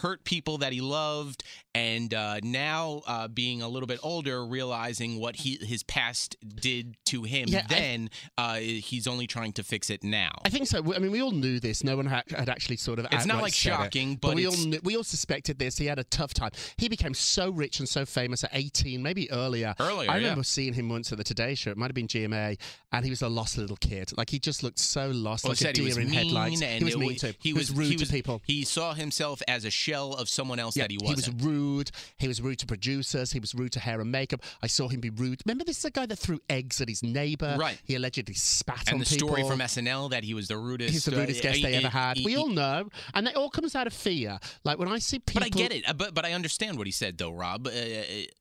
hurt 0.00 0.22
people 0.24 0.58
that 0.58 0.72
he 0.72 0.80
loved, 0.80 1.42
and 1.74 2.14
uh, 2.14 2.38
now 2.42 3.02
uh, 3.06 3.26
being 3.28 3.62
a 3.62 3.68
little 3.68 3.86
bit 3.86 3.98
older, 4.02 4.44
realizing 4.46 5.18
what 5.18 5.36
he 5.36 5.58
his 5.60 5.82
past 5.82 6.36
did 6.60 6.96
to 7.06 7.24
him. 7.24 7.48
Yeah, 7.48 7.66
I- 7.68 7.74
then 7.74 8.10
uh, 8.36 8.54
he's 8.56 9.06
only 9.08 9.26
trying 9.26 9.52
to 9.54 9.64
fix 9.64 9.90
it 9.90 10.04
now. 10.04 10.30
I 10.44 10.50
think 10.50 10.66
so. 10.68 10.78
I 10.94 10.98
mean, 10.98 11.10
we 11.10 11.20
all 11.20 11.32
knew 11.32 11.58
this. 11.58 11.82
No 11.82 11.96
one 11.96 12.06
ha- 12.06 12.22
had 12.30 12.48
actually 12.48 12.76
sort 12.76 12.98
of. 13.00 13.06
It's 13.10 13.26
not 13.26 13.42
like 13.42 13.52
said 13.52 13.70
it. 13.72 13.74
shocking, 13.76 14.16
but 14.16 14.34
we 14.36 14.46
all 14.46 14.56
knew, 14.56 14.78
we 14.84 14.96
all 14.96 15.04
suspected 15.04 15.58
this. 15.58 15.76
He 15.76 15.86
had 15.86 15.98
a 15.98 16.04
tough 16.04 16.32
time. 16.32 16.50
He 16.76 16.88
became 16.88 17.14
so 17.14 17.50
rich 17.50 17.80
and 17.80 17.88
so 17.88 18.04
famous 18.06 18.44
at 18.44 18.50
18, 18.52 19.02
maybe 19.02 19.30
earlier. 19.32 19.74
Earlier, 19.80 20.10
I 20.10 20.14
yeah. 20.18 20.22
remember 20.22 20.44
seeing 20.44 20.74
him 20.74 20.88
once 20.88 21.10
at 21.10 21.18
the 21.18 21.24
Today 21.24 21.54
Show. 21.56 21.70
It 21.72 21.76
might 21.76 21.86
have 21.86 21.94
been 21.94 22.06
GMA, 22.08 22.58
and 22.92 23.04
he 23.04 23.10
was 23.10 23.22
a 23.22 23.28
lost 23.28 23.58
little 23.58 23.76
kid. 23.76 24.16
Like 24.16 24.30
he 24.30 24.38
just 24.38 24.62
looked 24.62 24.78
so 24.78 25.08
lost, 25.08 25.44
Well, 25.44 25.52
like 25.52 25.60
a 25.62 25.72
deer 25.72 25.82
he 25.82 25.88
was 25.88 25.96
in 25.98 26.04
mean, 26.04 26.14
headlights. 26.14 26.62
and 26.62 26.78
he 26.78 26.84
was 26.84 26.96
mean 26.96 27.16
too. 27.16 27.32
He 27.48 27.52
was 27.54 27.70
rude 27.70 27.88
he 27.90 27.96
was, 27.96 28.08
to 28.08 28.14
people. 28.14 28.42
He 28.46 28.64
saw 28.64 28.94
himself 28.94 29.42
as 29.48 29.64
a 29.64 29.70
shell 29.70 30.12
of 30.14 30.28
someone 30.28 30.58
else 30.58 30.76
Yeah, 30.76 30.84
that 30.84 30.90
he 30.90 30.98
he 31.00 31.06
wasn't. 31.08 31.34
was 31.36 31.44
rude. 31.44 31.90
He 32.18 32.28
was 32.28 32.40
rude 32.40 32.58
to 32.60 32.66
producers. 32.66 33.32
He 33.32 33.40
was 33.40 33.54
rude 33.54 33.72
to 33.72 33.80
hair 33.80 34.00
and 34.00 34.10
makeup. 34.12 34.42
I 34.62 34.66
saw 34.66 34.88
him 34.88 35.00
be 35.00 35.10
rude. 35.10 35.40
Remember, 35.46 35.64
this 35.64 35.78
is 35.78 35.84
a 35.84 35.90
guy 35.90 36.06
that 36.06 36.16
threw 36.18 36.40
eggs 36.48 36.80
at 36.80 36.88
his 36.88 37.02
neighbor. 37.02 37.56
Right. 37.58 37.80
He 37.84 37.94
allegedly 37.94 38.34
spat 38.34 38.84
and 38.86 38.94
on 38.94 39.00
the 39.00 39.06
people. 39.06 39.28
story 39.28 39.42
from 39.44 39.60
SNL 39.60 40.10
that 40.10 40.24
he 40.24 40.34
was 40.34 40.48
the 40.48 40.56
rudest. 40.58 40.92
He's 40.92 41.04
the 41.04 41.16
uh, 41.16 41.20
rudest 41.20 41.42
guest 41.42 41.56
he- 41.56 41.62
they 41.62 41.74
ever 41.74 41.88
he- 41.88 41.92
had. 41.92 42.16
he- 42.16 42.24
we 42.24 42.32
he- 42.32 42.36
all 42.38 42.48
know, 42.48 42.88
and 43.14 43.26
it 43.28 43.36
all 43.36 43.50
comes 43.50 43.74
out 43.74 43.86
of 43.86 43.92
fear. 43.92 44.38
Like 44.64 44.78
when 44.78 44.88
I 44.88 44.98
see 44.98 45.18
people, 45.18 45.40
But 45.40 45.46
I 45.46 45.48
get 45.50 45.72
it. 45.72 45.88
Uh, 45.88 45.92
But 45.94 46.14
but 46.14 46.24
I 46.24 46.32
understand 46.32 46.78
what 46.78 46.86
he 46.86 46.92
said 46.92 47.18
though, 47.18 47.32
Rob. 47.32 47.66
Uh, 47.66 47.70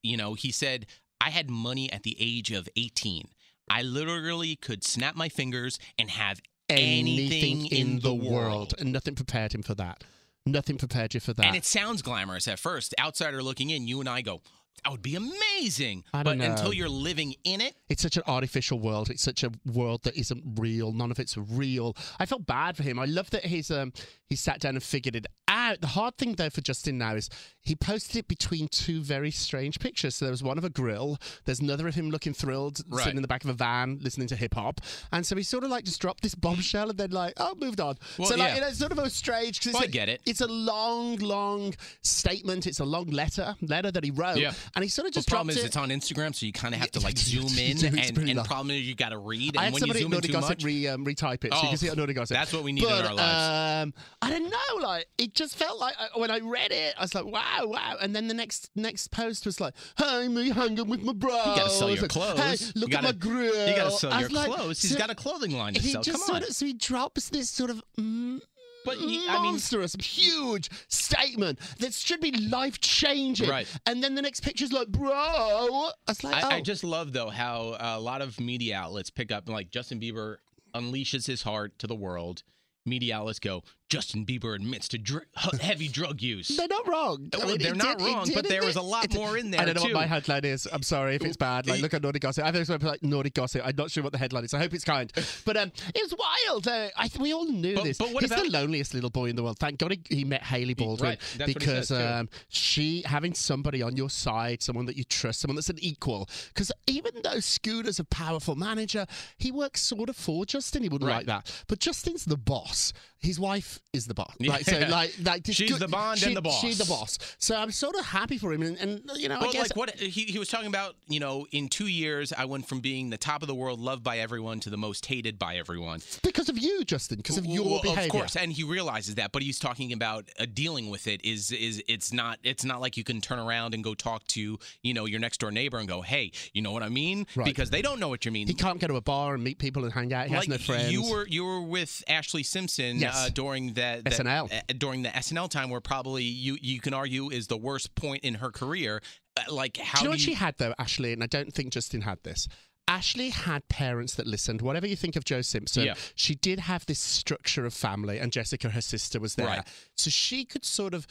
you 0.04 0.18
know, 0.18 0.34
he 0.34 0.52
said 0.52 0.86
I 1.22 1.30
had 1.30 1.50
money 1.50 1.92
at 1.92 2.04
the 2.04 2.16
age 2.20 2.52
of 2.52 2.68
18. 2.76 3.30
I 3.70 3.82
literally 3.82 4.56
could 4.56 4.84
snap 4.84 5.16
my 5.16 5.28
fingers 5.30 5.78
and 6.00 6.10
have 6.12 6.40
anything, 6.70 7.60
anything 7.60 7.66
in 7.68 8.00
the 8.00 8.14
world. 8.14 8.74
And 8.80 8.92
nothing 8.92 9.16
prepared 9.16 9.54
him 9.54 9.64
for 9.64 9.76
that. 9.76 10.04
Nothing 10.46 10.78
prepared 10.78 11.14
you 11.14 11.20
for 11.20 11.34
that. 11.34 11.46
And 11.46 11.56
it 11.56 11.66
sounds 11.66 12.02
glamorous 12.02 12.48
at 12.48 12.60
first. 12.60 12.96
Outsider 13.00 13.44
looking 13.44 13.70
in, 13.70 13.88
you 13.88 14.00
and 14.00 14.08
I 14.08 14.22
go, 14.22 14.42
that 14.84 14.92
would 14.92 15.02
be 15.02 15.16
amazing. 15.16 16.04
I 16.14 16.24
but 16.24 16.38
know. 16.38 16.46
until 16.46 16.74
you're 16.74 16.88
living 16.90 17.36
in 17.44 17.62
it, 17.62 17.76
It's 17.90 18.02
such 18.02 18.16
an 18.18 18.24
artificial 18.28 18.80
world. 18.80 19.10
It's 19.10 19.24
such 19.24 19.44
a 19.44 19.52
world 19.66 20.04
that 20.04 20.16
isn't 20.18 20.44
real. 20.60 20.92
None 20.94 21.12
of 21.12 21.20
it's 21.20 21.36
real. 21.38 21.96
I 22.20 22.26
felt 22.26 22.46
bad 22.46 22.78
for 22.78 22.84
him. 22.84 23.00
I 23.00 23.06
love 23.06 23.30
that 23.32 23.46
he's 23.46 23.70
um 23.72 23.92
he 24.30 24.36
sat 24.36 24.60
down 24.60 24.76
and 24.76 24.84
figured 24.84 25.16
it 25.16 25.26
out. 25.48 25.82
The 25.82 25.88
hard 25.88 26.18
thing 26.18 26.34
though 26.36 26.50
for 26.50 26.62
Justin 26.62 26.98
now 26.98 27.16
is 27.16 27.30
he 27.62 27.76
posted 27.76 28.18
it 28.18 28.28
between 28.28 28.68
two 28.70 29.02
very 29.02 29.32
strange 29.32 29.80
pictures. 29.80 30.16
So 30.16 30.26
there 30.26 30.32
was 30.32 30.44
one 30.44 30.58
of 30.58 30.64
a 30.64 30.70
grill. 30.70 31.18
There's 31.46 31.60
another 31.60 31.88
of 31.88 31.96
him 31.96 32.10
looking 32.10 32.34
thrilled, 32.34 32.82
Right. 32.88 33.04
sitting 33.04 33.18
in 33.18 33.22
the 33.22 33.28
back 33.28 33.44
of 33.44 33.50
a 33.50 33.54
van 33.54 34.00
listening 34.02 34.28
to 34.28 34.36
hip 34.36 34.54
hop. 34.56 34.82
And 35.12 35.26
so 35.26 35.36
he 35.36 35.44
sort 35.44 35.64
of 35.64 35.70
like 35.70 35.84
just 35.86 36.00
dropped 36.02 36.24
this 36.24 36.36
bombshell 36.36 36.90
and 36.90 36.98
then 36.98 37.12
like 37.12 37.34
oh 37.38 37.56
moved 37.60 37.82
on. 37.82 37.98
Well, 38.18 38.28
so 38.30 38.36
like 38.36 38.50
yeah. 38.50 38.56
you 38.56 38.62
know, 38.62 38.68
it's 38.68 38.80
sort 38.80 38.92
of 38.92 39.00
a 39.00 39.10
strange. 39.10 39.60
'cause 39.60 39.68
it's 39.68 39.74
Well, 39.74 39.84
I 39.84 39.88
a- 39.88 39.90
get 39.90 40.10
it. 40.10 40.22
It's 40.26 40.42
a 40.42 40.48
long, 40.48 41.18
long 41.18 41.74
statement. 42.02 42.68
It's 42.68 42.80
a 42.80 42.86
long 42.86 43.08
letter 43.08 43.56
letter 43.62 43.92
that 43.92 44.04
he 44.04 44.12
wrote. 44.12 44.38
Yeah. 44.38 44.54
And 44.76 44.84
he 44.84 44.90
sort 44.90 45.08
of 45.08 45.14
the 45.14 45.24
problem 45.30 45.50
is 45.50 45.58
it. 45.58 45.66
it's 45.66 45.78
on 45.78 45.90
Instagram, 45.90 46.34
so 46.36 46.46
you 46.46 46.52
kind 46.54 46.74
of 46.74 46.80
have 46.82 46.92
to 46.92 47.00
like 47.00 47.18
zoom 47.18 47.48
in, 47.58 47.84
and, 47.86 48.30
and 48.30 48.46
problem 48.46 48.72
is 48.72 48.88
you 48.88 48.96
got 48.96 49.10
to 49.10 49.18
read, 49.18 49.58
I 49.58 49.66
had 49.66 49.74
when 49.74 49.82
you 49.82 49.88
somebody 49.88 50.02
zoom 50.02 50.14
at 50.14 50.18
in 50.18 50.22
too 50.28 50.34
Gossip 50.34 50.50
much, 50.50 50.64
re, 50.64 50.88
um, 50.88 51.06
retype 51.06 51.44
it, 51.46 51.54
so 51.54 51.60
you 51.60 51.66
Oh, 51.66 51.70
can 51.70 51.78
see 51.78 51.88
it 51.88 51.98
Naughty 51.98 52.14
Gossip. 52.14 52.36
that's 52.36 52.54
what 52.54 52.64
we 52.64 52.72
need 52.72 52.84
in 52.84 52.90
our 52.92 53.14
lives. 53.14 53.88
Um, 53.88 53.94
I 54.22 54.30
don't 54.30 54.50
know, 54.50 54.82
like 54.82 55.08
it 55.18 55.34
just 55.34 55.56
felt 55.56 55.80
like 55.80 55.96
uh, 56.00 56.08
when 56.16 56.32
I 56.32 56.40
read 56.40 56.72
it, 56.72 56.96
I 56.98 57.02
was 57.02 57.16
like, 57.16 57.26
wow, 57.26 57.64
wow, 57.66 57.96
and 58.02 58.16
then 58.16 58.28
the 58.28 58.34
next 58.34 58.70
next 58.76 59.10
post 59.12 59.46
was 59.46 59.60
like, 59.60 59.74
hey, 59.98 60.28
me 60.28 60.50
hanging 60.50 60.88
with 60.88 61.02
my 61.04 61.14
bro. 61.14 61.30
you 61.32 61.44
got 61.56 61.64
to 61.66 61.70
sell 61.70 61.90
your 61.90 62.02
Like, 62.02 62.12
clothes. 62.12 62.40
Hey, 62.40 62.72
You 62.76 62.82
look 62.82 62.90
gotta- 62.92 63.08
at 63.10 63.16
my 63.16 63.20
grill. 63.20 63.68
You 63.70 63.76
got 63.76 63.86
to 63.86 63.98
sell 63.98 64.20
your 64.20 64.30
like, 64.30 64.48
clothes. 64.52 64.82
He's 64.82 64.92
so 64.92 64.98
got 64.98 65.10
a 65.10 65.16
clothing 65.16 65.52
line 65.58 65.74
to 65.76 65.82
he 65.82 65.92
sell. 65.92 66.02
just 66.02 66.20
Come 66.20 66.28
sort 66.28 66.44
on. 66.44 66.50
of, 66.50 66.56
so 66.56 66.66
he 66.66 66.74
drops 66.74 67.30
this 67.30 67.50
sort 67.50 67.70
of. 67.70 67.82
Mm, 68.00 68.42
But 68.88 69.02
you- 69.02 69.28
I 69.28 69.42
mean- 69.42 69.52
monstrous, 69.54 69.96
huge 69.96 70.70
statement 70.88 71.60
that 71.80 71.94
should 71.94 72.22
be 72.22 72.32
life 72.32 72.80
changing. 72.80 73.50
Right. 73.50 73.68
And 73.86 74.04
then 74.04 74.16
the 74.16 74.22
next 74.22 74.40
picture's 74.42 74.72
like, 74.72 74.88
bro. 74.88 75.12
I 75.12 75.92
was 76.08 76.24
like, 76.24 76.44
oh. 76.44 76.48
I, 76.48 76.56
I 76.56 76.58
oh. 76.60 76.62
just 76.62 76.84
love 76.84 77.14
though 77.14 77.30
how 77.30 77.76
a 77.80 78.00
lot 78.00 78.22
of 78.22 78.40
media 78.40 78.78
outlets 78.78 79.10
pick 79.10 79.32
up 79.32 79.50
like 79.50 79.70
Justin 79.70 80.00
Bieber 80.00 80.38
unleashes 80.74 81.28
his 81.28 81.42
heart 81.44 81.78
to 81.80 81.88
the 81.88 81.96
world. 81.96 82.44
Media 82.86 83.18
outlets 83.18 83.40
go. 83.40 83.64
Justin 83.90 84.26
Bieber 84.26 84.54
admits 84.54 84.90
to 84.90 84.98
dr- 84.98 85.26
heavy 85.62 85.88
drug 86.00 86.22
use. 86.22 86.50
They're 86.50 86.68
not 86.68 86.88
wrong. 86.88 87.30
Well, 87.38 87.52
it 87.52 87.62
they're 87.62 87.74
not 87.74 87.98
did- 88.00 88.08
it 88.08 88.14
wrong, 88.14 88.26
did 88.26 88.36
but 88.36 88.48
there 88.50 88.64
was 88.64 88.76
a 88.76 88.82
lot 88.82 89.14
more 89.14 89.38
in 89.38 89.50
there, 89.52 89.62
I 89.62 89.66
don't 89.66 89.76
know 89.76 89.82
too. 89.82 89.88
what 89.94 90.02
my 90.02 90.06
headline 90.06 90.44
is. 90.44 90.68
I'm 90.72 90.84
sorry 90.84 91.16
if 91.16 91.24
it's 91.24 91.38
bad. 91.38 91.68
Like, 91.68 91.82
look 91.82 91.94
at 91.94 92.02
Naughty 92.02 92.20
Gossip. 92.20 92.44
I 92.44 92.52
think 92.52 92.62
it's 92.62 92.68
going 92.70 92.80
to 92.82 92.86
be 92.86 92.90
like 92.90 93.04
Naughty 93.04 93.30
Gossip. 93.30 93.62
I'm 93.66 93.76
not 93.78 93.90
sure 93.90 94.04
what 94.04 94.12
the 94.12 94.18
headline 94.18 94.44
is. 94.44 94.54
I 94.54 94.60
hope 94.60 94.74
it's 94.74 94.84
kind. 94.84 95.12
But 95.46 95.56
um, 95.58 95.72
it 95.96 96.02
was 96.04 96.14
wild. 96.18 96.68
Uh, 96.68 96.90
I 96.98 97.10
we 97.20 97.34
all 97.34 97.46
knew 97.46 97.76
But- 97.76 97.86
this. 97.86 97.98
but 97.98 98.12
what 98.14 98.24
He's 98.24 98.32
about- 98.32 98.44
the 98.44 98.52
loneliest 98.52 98.94
little 98.94 99.10
boy 99.10 99.28
in 99.30 99.36
the 99.38 99.44
world. 99.44 99.58
Thank 99.60 99.80
God 99.80 99.92
he, 99.92 100.02
he 100.18 100.24
met 100.26 100.44
Hailey 100.44 100.74
Baldwin 100.74 101.12
right, 101.12 101.20
that's 101.20 101.40
what 101.40 101.48
he 101.48 101.54
because 101.54 101.92
um, 101.92 102.30
she 102.50 103.04
having 103.06 103.34
somebody 103.34 103.82
on 103.82 103.96
your 103.96 104.10
side, 104.10 104.62
someone 104.62 104.86
that 104.88 104.98
you 104.98 105.06
trust, 105.06 105.40
someone 105.40 105.56
that's 105.56 105.70
an 105.70 105.80
equal. 105.80 106.30
Because 106.50 106.72
even 106.88 107.14
though 107.24 107.40
Scooter's 107.40 108.00
a 108.00 108.04
powerful 108.06 108.56
manager, 108.56 109.06
he 109.38 109.52
works 109.52 109.82
sort 109.82 110.10
of 110.10 110.16
for 110.18 110.46
Justin. 110.46 110.84
He 110.84 110.90
wouldn't 110.90 111.08
Right. 111.08 111.18
like 111.18 111.26
that. 111.28 111.64
But 111.68 111.80
Justin's 111.80 112.26
the 112.26 112.36
boss. 112.38 112.92
His 113.20 113.40
wife 113.40 113.80
is 113.94 114.06
the 114.06 114.14
boss. 114.14 114.34
Like 114.40 114.64
so, 114.66 114.78
Yeah. 114.78 114.90
like 114.92 115.14
like 115.24 115.46
She's 115.46 115.72
good- 115.72 115.80
the 115.80 115.88
bond 115.88 116.20
she- 116.20 116.28
and 116.28 116.38
the 116.38 116.42
boss. 116.42 116.62
She's 116.62 116.78
the 116.78 116.86
boss. 116.86 117.18
So 117.40 117.56
I'm 117.56 117.72
sort 117.72 117.96
of 117.96 118.06
happy 118.06 118.38
for 118.38 118.54
him, 118.54 118.62
and, 118.62 118.78
and 118.78 119.02
you 119.16 119.28
know, 119.30 119.36
I 119.36 119.40
Well, 119.42 119.52
guess 119.52 119.70
like 119.72 119.76
what 119.76 119.92
he, 119.96 120.24
he 120.24 120.38
was 120.40 120.50
talking 120.50 120.68
about, 120.68 120.96
you 121.08 121.20
know, 121.20 121.48
in 121.52 121.68
two 121.70 121.88
years, 121.88 122.32
I 122.32 122.46
went 122.46 122.68
from 122.68 122.80
being 122.80 123.10
the 123.10 123.18
top 123.18 123.42
of 123.42 123.48
the 123.48 123.56
world, 123.56 123.80
loved 123.80 124.04
by 124.04 124.20
everyone, 124.20 124.60
to 124.62 124.70
the 124.70 124.78
most 124.78 125.06
hated 125.08 125.40
by 125.40 125.58
everyone. 125.58 126.02
because 126.24 126.50
of 126.50 126.58
you, 126.58 126.84
Justin, 126.84 127.18
because 127.18 127.38
of 127.38 127.46
your 127.46 127.66
Well, 127.66 127.82
behavior. 127.82 128.04
Of 128.04 128.10
course, 128.10 128.36
and 128.36 128.52
he 128.52 128.64
realizes 128.64 129.16
that, 129.16 129.32
but 129.32 129.42
he's 129.42 129.58
talking 129.60 129.94
about 129.94 130.30
uh, 130.40 130.46
dealing 130.54 130.90
with 130.90 131.08
it. 131.08 131.24
Is 131.26 131.52
is 131.52 131.84
it's 131.88 132.14
not 132.14 132.40
it's 132.44 132.64
not 132.64 132.82
like 132.82 132.98
you 132.98 133.04
can 133.04 133.20
turn 133.22 133.40
around 133.40 133.74
and 133.74 133.84
go 133.84 133.94
talk 133.96 134.26
to 134.28 134.60
you 134.84 134.94
know 134.94 135.06
your 135.06 135.20
next 135.20 135.40
door 135.40 135.52
neighbor 135.52 135.78
and 135.80 135.88
go, 135.88 136.02
hey, 136.02 136.32
you 136.54 136.62
know 136.62 136.72
what 136.72 136.84
I 136.84 136.90
mean? 136.90 137.26
Right. 137.36 137.46
Because 137.46 137.70
they 137.72 137.82
don't 137.82 138.00
know 138.00 138.08
what 138.10 138.26
you 138.26 138.32
mean. 138.32 138.48
He 138.48 138.54
can't 138.54 138.80
go 138.80 138.88
to 138.88 138.96
a 138.96 139.02
bar 139.02 139.34
and 139.34 139.44
meet 139.44 139.58
people 139.58 139.84
and 139.86 139.94
hang 139.94 140.14
out. 140.14 140.28
He 140.28 140.34
has 140.34 140.48
no 140.48 140.58
friends. 140.58 140.92
You 140.92 141.10
were 141.10 141.26
you 141.28 141.44
were 141.44 141.62
with 141.62 142.04
Ashlee 142.08 142.46
Simpson 142.46 143.00
Yes. 143.08 143.26
uh, 143.26 143.30
during 143.34 143.74
that, 143.74 144.04
that 144.06 144.14
SNL. 144.14 144.52
uh, 144.54 144.62
during 144.78 145.02
the 145.04 145.10
SNL 145.10 145.50
time, 145.50 145.70
where 145.70 145.82
probably 145.82 146.24
you 146.24 146.58
you 146.62 146.80
can 146.80 146.94
argue 146.94 147.30
is 147.30 147.48
the 147.48 147.58
worst 147.58 147.96
point 147.96 148.24
in 148.24 148.36
her 148.36 148.52
career. 148.52 149.02
Uh, 149.36 149.52
like 149.54 149.78
how 149.78 150.00
Do 150.00 150.04
you 150.04 150.06
know 150.06 150.10
what 150.12 150.20
do 150.20 150.24
she 150.26 150.34
had 150.34 150.56
though, 150.58 150.74
Ashlee? 150.80 151.14
And 151.14 151.24
I 151.24 151.28
don't 151.28 151.54
think 151.54 151.72
Justin 151.74 152.02
had 152.02 152.20
this. 152.24 152.48
Ashlee 152.90 153.32
had 153.32 153.68
parents 153.68 154.16
that 154.16 154.26
listened. 154.26 154.62
Whatever 154.62 154.88
you 154.88 154.96
think 154.96 155.16
of 155.18 155.26
Joe 155.26 155.42
Simpson, 155.42 155.84
Yeah. 155.84 155.96
she 156.16 156.36
did 156.36 156.60
have 156.60 156.86
this 156.86 157.00
structure 157.00 157.66
of 157.66 157.74
family, 157.74 158.18
and 158.18 158.32
Jessica, 158.32 158.70
her 158.70 158.80
sister, 158.82 159.20
was 159.20 159.36
there. 159.36 159.48
Right. 159.48 159.68
So 159.96 160.10
she 160.10 160.46
could 160.46 160.64
sort 160.64 160.94
of 160.94 161.06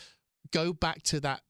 go 0.53 0.73
back 0.73 1.03
to 1.03 1.21
that 1.21 1.43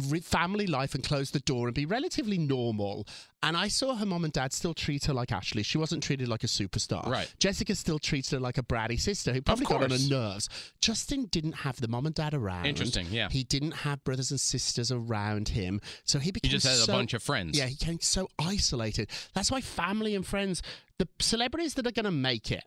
family 0.00 0.66
life 0.66 0.94
and 0.94 1.04
close 1.04 1.30
the 1.30 1.40
door 1.40 1.66
and 1.66 1.74
be 1.74 1.86
relatively 1.86 2.38
normal. 2.38 3.06
And 3.42 3.56
I 3.56 3.68
saw 3.68 3.94
her 3.94 4.04
mom 4.04 4.24
and 4.24 4.32
dad 4.32 4.52
still 4.52 4.74
treat 4.74 5.06
her 5.06 5.14
like 5.14 5.28
Ashlee. 5.28 5.64
She 5.64 5.78
wasn't 5.78 6.02
treated 6.02 6.28
like 6.28 6.44
a 6.44 6.46
superstar. 6.46 7.06
Right. 7.06 7.32
Jessica 7.38 7.74
still 7.74 7.98
treats 7.98 8.30
her 8.30 8.40
like 8.40 8.58
a 8.58 8.62
bratty 8.62 9.00
sister 9.00 9.32
who 9.32 9.40
probably 9.40 9.64
got 9.64 9.82
on 9.82 9.90
her 9.90 10.08
nerves. 10.08 10.48
Justin 10.80 11.26
didn't 11.26 11.52
have 11.52 11.80
the 11.80 11.88
mom 11.88 12.06
and 12.06 12.14
dad 12.14 12.34
around. 12.34 12.66
Interesting, 12.66 13.06
yeah. 13.10 13.28
He 13.30 13.44
didn't 13.44 13.72
have 13.72 14.04
brothers 14.04 14.30
and 14.30 14.40
sisters 14.40 14.92
around 14.92 15.48
him. 15.50 15.80
So 16.04 16.18
he 16.18 16.30
became 16.30 16.50
He 16.50 16.56
just 16.56 16.66
had 16.66 16.88
a 16.88 16.92
bunch 16.92 17.14
of 17.14 17.22
friends. 17.22 17.56
Yeah, 17.56 17.66
he 17.66 17.76
became 17.76 18.00
so 18.00 18.28
isolated. 18.38 19.08
That's 19.34 19.50
why 19.50 19.62
family 19.62 20.14
and 20.14 20.26
friends, 20.26 20.62
the 20.98 21.08
celebrities 21.18 21.74
that 21.74 21.86
are 21.86 21.92
going 21.92 22.04
to 22.04 22.10
make 22.10 22.50
it 22.50 22.64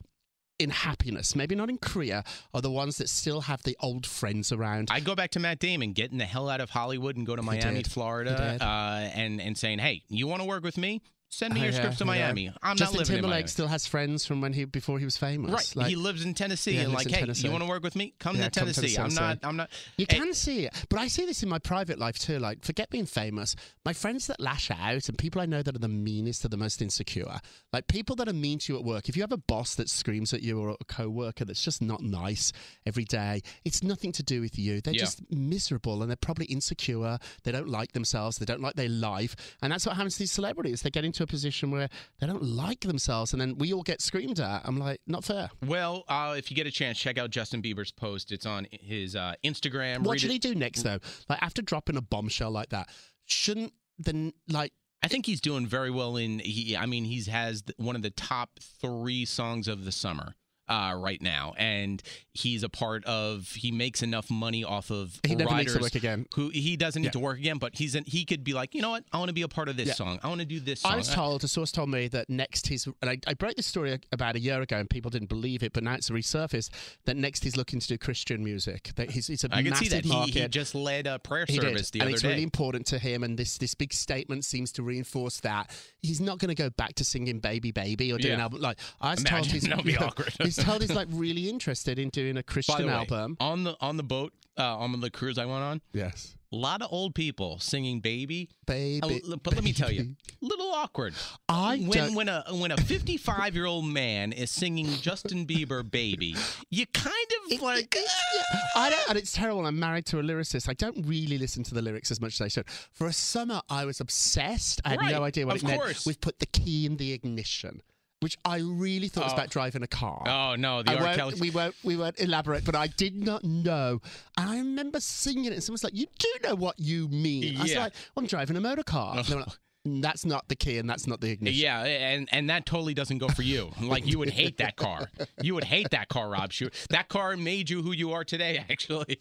in 0.63 0.69
happiness, 0.69 1.35
maybe 1.35 1.55
not 1.55 1.69
in 1.69 1.77
career, 1.77 2.23
are 2.53 2.61
the 2.61 2.71
ones 2.71 2.97
that 2.97 3.09
still 3.09 3.41
have 3.41 3.61
the 3.63 3.77
old 3.79 4.05
friends 4.05 4.51
around. 4.51 4.89
I 4.91 4.99
go 4.99 5.15
back 5.15 5.31
to 5.31 5.39
Matt 5.39 5.59
Damon, 5.59 5.93
getting 5.93 6.17
the 6.17 6.25
hell 6.25 6.49
out 6.49 6.61
of 6.61 6.69
Hollywood 6.69 7.17
and 7.17 7.25
go 7.25 7.35
to 7.35 7.41
Miami. 7.41 7.83
Florida, 7.83 8.57
uh, 8.61 9.09
and 9.13 9.41
and 9.41 9.57
saying, 9.57 9.79
"Hey, 9.79 10.03
you 10.09 10.27
want 10.27 10.41
to 10.41 10.47
work 10.47 10.63
with 10.63 10.77
me? 10.77 11.01
Send 11.33 11.53
me 11.53 11.61
Oh, 11.61 11.63
your 11.63 11.73
yeah, 11.73 11.77
scripts 11.79 11.97
to 11.97 12.03
yeah. 12.03 12.11
Miami. 12.11 12.53
I'm 12.61 12.77
Justin 12.77 12.85
not 12.95 12.99
living 12.99 13.05
Timberlake 13.15 13.23
in 13.23 13.29
Miami." 13.29 13.47
still 13.47 13.67
has 13.67 13.87
friends 13.87 14.25
from 14.25 14.41
when 14.41 14.53
he 14.53 14.65
before 14.65 14.99
he 14.99 15.05
was 15.05 15.17
famous. 15.17 15.51
Right, 15.51 15.75
Like, 15.75 15.87
he 15.87 15.95
lives 15.95 16.23
in 16.23 16.33
Tennessee, 16.33 16.75
Yeah, 16.75 16.81
and 16.83 16.93
like, 16.93 17.09
hey, 17.09 17.19
Tennessee. 17.21 17.45
you 17.47 17.51
want 17.51 17.63
to 17.63 17.69
work 17.69 17.83
with 17.83 17.95
me? 17.95 18.13
Come 18.19 18.35
Yeah, 18.37 18.49
to 18.49 18.59
come 18.59 18.67
to 18.67 18.73
Tennessee. 18.73 18.97
I'm 18.97 19.13
not. 19.13 19.39
I'm 19.43 19.55
not. 19.55 19.69
You 19.97 20.05
Hey, 20.09 20.17
can 20.19 20.33
see 20.33 20.65
it, 20.65 20.85
but 20.89 20.99
I 20.99 21.07
see 21.07 21.25
this 21.25 21.41
in 21.43 21.49
my 21.49 21.59
private 21.59 21.97
life 21.99 22.19
too. 22.19 22.39
Like, 22.39 22.63
forget 22.63 22.89
being 22.89 23.05
famous. 23.05 23.55
My 23.85 23.93
friends 23.93 24.27
that 24.27 24.39
lash 24.39 24.69
out 24.71 25.09
and 25.09 25.17
people 25.17 25.41
I 25.41 25.45
know 25.45 25.61
that 25.63 25.75
are 25.75 25.79
the 25.79 25.87
meanest 25.87 26.45
are 26.45 26.49
the 26.49 26.57
most 26.57 26.81
insecure. 26.81 27.39
Like 27.71 27.87
people 27.87 28.15
that 28.17 28.27
are 28.29 28.33
mean 28.33 28.59
to 28.59 28.73
you 28.73 28.79
at 28.79 28.85
work. 28.85 29.09
If 29.09 29.15
you 29.17 29.23
have 29.23 29.31
a 29.31 29.37
boss 29.37 29.75
that 29.75 29.89
screams 29.89 30.33
at 30.33 30.41
you 30.43 30.59
or 30.59 30.69
a 30.79 30.85
co-worker 30.85 31.45
that's 31.45 31.63
just 31.63 31.81
not 31.81 32.01
nice 32.01 32.51
every 32.85 33.05
day, 33.05 33.41
it's 33.65 33.81
nothing 33.81 34.11
to 34.13 34.23
do 34.23 34.41
with 34.41 34.59
you. 34.59 34.81
They're 34.81 34.93
Yeah. 34.93 34.99
just 35.01 35.23
miserable 35.31 36.01
and 36.01 36.09
they're 36.11 36.15
probably 36.15 36.45
insecure. 36.45 37.17
They 37.43 37.51
don't 37.51 37.69
like 37.69 37.93
themselves. 37.93 38.37
They 38.37 38.45
don't 38.45 38.61
like 38.61 38.75
their 38.75 38.89
life, 38.89 39.35
and 39.61 39.71
that's 39.71 39.85
what 39.85 39.95
happens 39.95 40.13
to 40.15 40.19
these 40.19 40.31
celebrities. 40.31 40.81
They 40.81 40.89
get 40.89 41.05
into 41.05 41.22
a 41.23 41.27
position 41.27 41.71
where 41.71 41.89
they 42.19 42.27
don't 42.27 42.43
like 42.43 42.81
themselves, 42.81 43.33
and 43.33 43.41
then 43.41 43.57
we 43.57 43.73
all 43.73 43.81
get 43.81 44.01
screamed 44.01 44.39
at. 44.39 44.61
I'm 44.65 44.77
like, 44.77 45.01
not 45.07 45.23
fair. 45.23 45.49
Well, 45.65 46.03
uh, 46.07 46.35
if 46.37 46.51
you 46.51 46.55
get 46.55 46.67
a 46.67 46.71
chance, 46.71 46.99
check 46.99 47.17
out 47.17 47.31
Justin 47.31 47.61
Bieber's 47.61 47.91
post. 47.91 48.31
It's 48.31 48.45
on 48.45 48.67
his 48.71 49.15
uh, 49.15 49.33
Instagram. 49.43 49.99
What 50.03 50.13
Read 50.13 50.21
should 50.21 50.29
it- 50.29 50.33
he 50.33 50.39
do 50.39 50.53
next 50.55 50.83
though? 50.83 50.99
Like 51.29 51.41
after 51.41 51.61
dropping 51.61 51.97
a 51.97 52.01
bombshell 52.01 52.51
like 52.51 52.69
that, 52.69 52.89
shouldn't 53.25 53.73
then 53.97 54.33
like 54.47 54.73
I 55.01 55.07
think 55.07 55.25
he's 55.25 55.41
doing 55.41 55.65
very 55.67 55.91
well 55.91 56.15
in. 56.17 56.39
He, 56.39 56.77
I 56.77 56.85
mean, 56.85 57.05
he's 57.05 57.27
has 57.27 57.63
one 57.77 57.95
of 57.95 58.01
the 58.03 58.09
top 58.11 58.59
three 58.79 59.25
songs 59.25 59.67
of 59.67 59.83
the 59.85 59.91
summer 59.91 60.35
uh, 60.69 60.93
right 60.97 61.21
now, 61.21 61.53
and 61.57 62.01
he's 62.33 62.63
a 62.63 62.69
part 62.69 63.03
of. 63.05 63.47
He 63.49 63.71
makes 63.71 64.01
enough 64.01 64.29
money 64.31 64.63
off 64.63 64.89
of 64.91 65.19
He 65.25 65.35
never 65.35 65.63
to 65.63 65.79
work 65.79 65.95
again. 65.95 66.25
Who 66.35 66.49
he 66.49 66.77
doesn't 66.77 67.01
need 67.01 67.07
Yeah. 67.07 67.11
to 67.11 67.19
work 67.19 67.37
again, 67.39 67.57
but 67.57 67.75
he's 67.75 67.95
in, 67.95 68.03
he 68.05 68.25
could 68.25 68.43
be 68.43 68.53
like, 68.53 68.73
you 68.73 68.81
know 68.81 68.89
what, 68.91 69.03
I 69.11 69.17
want 69.17 69.29
to 69.29 69.33
be 69.33 69.41
a 69.43 69.47
part 69.47 69.69
of 69.69 69.77
this 69.77 69.87
Yeah. 69.89 69.93
song. 69.95 70.19
I 70.23 70.27
want 70.29 70.39
to 70.39 70.45
do 70.45 70.59
this. 70.59 70.81
Song. 70.81 70.93
I 70.93 70.95
was 70.95 71.09
told, 71.13 71.43
a 71.43 71.47
source 71.47 71.71
told 71.71 71.89
me 71.89 72.07
that 72.09 72.29
next 72.29 72.67
he's, 72.67 72.85
and 73.01 73.09
I, 73.09 73.17
I 73.27 73.33
broke 73.33 73.55
this 73.55 73.65
story 73.67 73.99
about 74.11 74.35
a 74.35 74.39
year 74.39 74.61
ago 74.61 74.77
and 74.77 74.89
people 74.89 75.11
didn't 75.11 75.29
believe 75.29 75.63
it, 75.63 75.73
but 75.73 75.83
now 75.83 75.93
it's 75.95 76.09
resurfaced 76.09 76.69
that 77.05 77.17
next 77.17 77.43
he's 77.43 77.55
looking 77.57 77.79
to 77.79 77.87
do 77.87 77.97
Christian 77.97 78.43
music. 78.43 78.91
That 78.95 79.11
he's, 79.11 79.29
it's 79.29 79.43
a 79.43 79.49
I 79.51 79.61
can 79.61 79.71
massive 79.71 79.87
see 79.87 79.89
that 79.95 80.05
he, 80.05 80.11
market. 80.11 80.33
he 80.35 80.47
just 80.47 80.75
led 80.75 81.07
a 81.07 81.19
prayer 81.19 81.45
He 81.47 81.55
service 81.55 81.91
did, 81.91 81.99
the 81.99 81.99
and 81.99 82.07
other 82.07 82.13
it's 82.13 82.21
day. 82.21 82.29
really 82.29 82.43
important 82.43 82.85
to 82.87 82.99
him. 82.99 83.23
And 83.23 83.37
this 83.37 83.57
this 83.57 83.75
big 83.75 83.93
statement 83.93 84.45
seems 84.45 84.71
to 84.73 84.83
reinforce 84.83 85.39
that 85.41 85.69
he's 86.01 86.21
not 86.21 86.39
going 86.39 86.49
to 86.49 86.55
go 86.55 86.69
back 86.69 86.95
to 86.95 87.03
singing 87.05 87.39
"Baby 87.39 87.71
Baby" 87.71 88.11
or 88.13 88.17
doing 88.17 88.37
Yeah. 88.37 88.43
album 88.43 88.61
like 88.61 88.77
I 89.01 89.11
was 89.11 89.23
told 89.23 89.45
Imagine, 89.45 89.53
he's 89.53 89.63
that'd 89.69 89.85
be 89.85 89.97
awkward. 89.97 90.33
he's 90.41 90.55
told 90.63 90.81
he's 90.81 90.91
like 90.93 91.07
really 91.11 91.49
interested 91.49 91.99
in 91.99 92.09
doing 92.09 92.31
a 92.37 92.43
By 92.43 92.53
Christian 92.53 92.81
the 92.81 92.87
way, 92.87 92.93
album. 92.93 93.37
on 93.39 93.63
the 93.63 93.75
on 93.81 93.97
the 93.97 94.03
boat, 94.03 94.33
uh, 94.57 94.77
on 94.77 94.99
the 94.99 95.09
cruise 95.09 95.37
I 95.37 95.45
went 95.45 95.63
on, 95.63 95.81
Yes, 95.93 96.35
a 96.51 96.55
lot 96.55 96.81
of 96.81 96.89
old 96.91 97.15
people 97.15 97.59
singing 97.59 97.99
"Baby." 97.99 98.49
baby. 98.67 99.21
Uh, 99.31 99.35
but 99.43 99.55
let 99.55 99.63
me 99.63 99.73
tell 99.73 99.91
you, 99.91 100.03
baby. 100.03 100.15
little 100.41 100.71
awkward. 100.73 101.13
I 101.49 101.77
when 101.77 101.89
don't- 101.97 102.15
when 102.15 102.29
a 102.29 102.43
when 102.51 102.71
a 102.71 102.77
55 102.77 103.55
year 103.55 103.65
old 103.65 103.85
man 103.85 104.31
is 104.31 104.51
singing 104.51 104.87
Justin 105.01 105.45
Bieber 105.47 105.89
"Baby," 105.89 106.35
you 106.69 106.85
kind 106.87 107.13
of 107.51 107.61
like. 107.61 107.95
Yeah, 107.95 108.59
I 108.75 108.89
don't, 108.89 109.09
and 109.09 109.17
it's 109.17 109.33
terrible. 109.33 109.65
I'm 109.65 109.79
married 109.79 110.05
to 110.07 110.19
a 110.19 110.23
lyricist. 110.23 110.69
I 110.69 110.73
don't 110.73 111.05
really 111.05 111.37
listen 111.37 111.63
to 111.63 111.73
the 111.73 111.81
lyrics 111.81 112.11
as 112.11 112.19
much 112.21 112.33
as 112.35 112.41
I 112.41 112.47
should. 112.47 112.65
For 112.91 113.07
a 113.07 113.13
summer, 113.13 113.61
I 113.69 113.85
was 113.85 113.99
obsessed. 113.99 114.81
I 114.85 114.89
had 114.91 114.99
Right, 114.99 115.11
no 115.11 115.23
idea 115.23 115.45
what 115.45 115.55
of 115.57 115.63
it 115.63 115.67
meant. 115.67 115.81
course. 115.81 116.05
We've 116.05 116.19
put 116.21 116.39
the 116.39 116.45
key 116.47 116.85
in 116.85 116.97
the 116.97 117.11
ignition. 117.13 117.81
Which 118.23 118.37
I 118.45 118.57
really 118.59 119.07
thought 119.09 119.25
was 119.25 119.33
Oh. 119.33 119.35
about 119.35 119.49
driving 119.49 119.83
a 119.83 119.87
car. 119.87 120.23
Oh 120.27 120.55
no, 120.55 120.81
the 120.81 120.97
R. 120.97 121.13
Kelly. 121.15 121.35
We 121.39 121.49
weren't 121.51 121.75
we 121.83 121.95
won't 121.97 122.19
elaborate, 122.19 122.65
but 122.65 122.75
I 122.75 122.87
did 122.87 123.15
not 123.15 123.43
know. 123.43 124.01
And 124.37 124.49
I 124.49 124.57
remember 124.57 124.99
singing 124.99 125.45
it, 125.45 125.53
and 125.53 125.63
someone's 125.63 125.83
like, 125.83 125.95
"You 125.95 126.07
do 126.17 126.27
know 126.43 126.55
what 126.55 126.79
you 126.79 127.07
mean?" 127.09 127.57
I 127.57 127.61
was 127.63 127.71
Yeah. 127.71 127.79
like, 127.83 127.93
"I'm 128.17 128.25
driving 128.25 128.57
a 128.57 128.61
motor 128.61 128.83
car." 128.83 129.17
And 129.17 129.25
they 129.25 129.35
were 129.35 129.41
like, 129.41 129.49
"Mm, 129.87 130.01
that's 130.01 130.23
not 130.25 130.47
the 130.47 130.55
key, 130.55 130.77
and 130.77 130.89
that's 130.89 131.05
not 131.07 131.19
the 131.21 131.29
ignition. 131.31 131.59
Yeah, 131.61 131.83
and 131.83 132.29
and 132.31 132.49
that 132.49 132.65
totally 132.65 132.93
doesn't 132.93 133.17
go 133.17 133.27
for 133.27 133.41
you. 133.43 133.71
Like 133.81 134.05
you 134.07 134.17
would 134.19 134.29
hate 134.31 134.57
that 134.57 134.75
car. 134.77 135.09
You 135.41 135.53
would 135.55 135.65
hate 135.65 135.89
that 135.91 136.07
car, 136.09 136.29
Rob. 136.29 136.51
Shoot, 136.53 136.73
that 136.89 137.09
car 137.09 137.35
made 137.37 137.69
you 137.69 137.81
who 137.83 137.91
you 137.91 138.13
are 138.13 138.23
today. 138.23 138.63
Actually, 138.69 139.19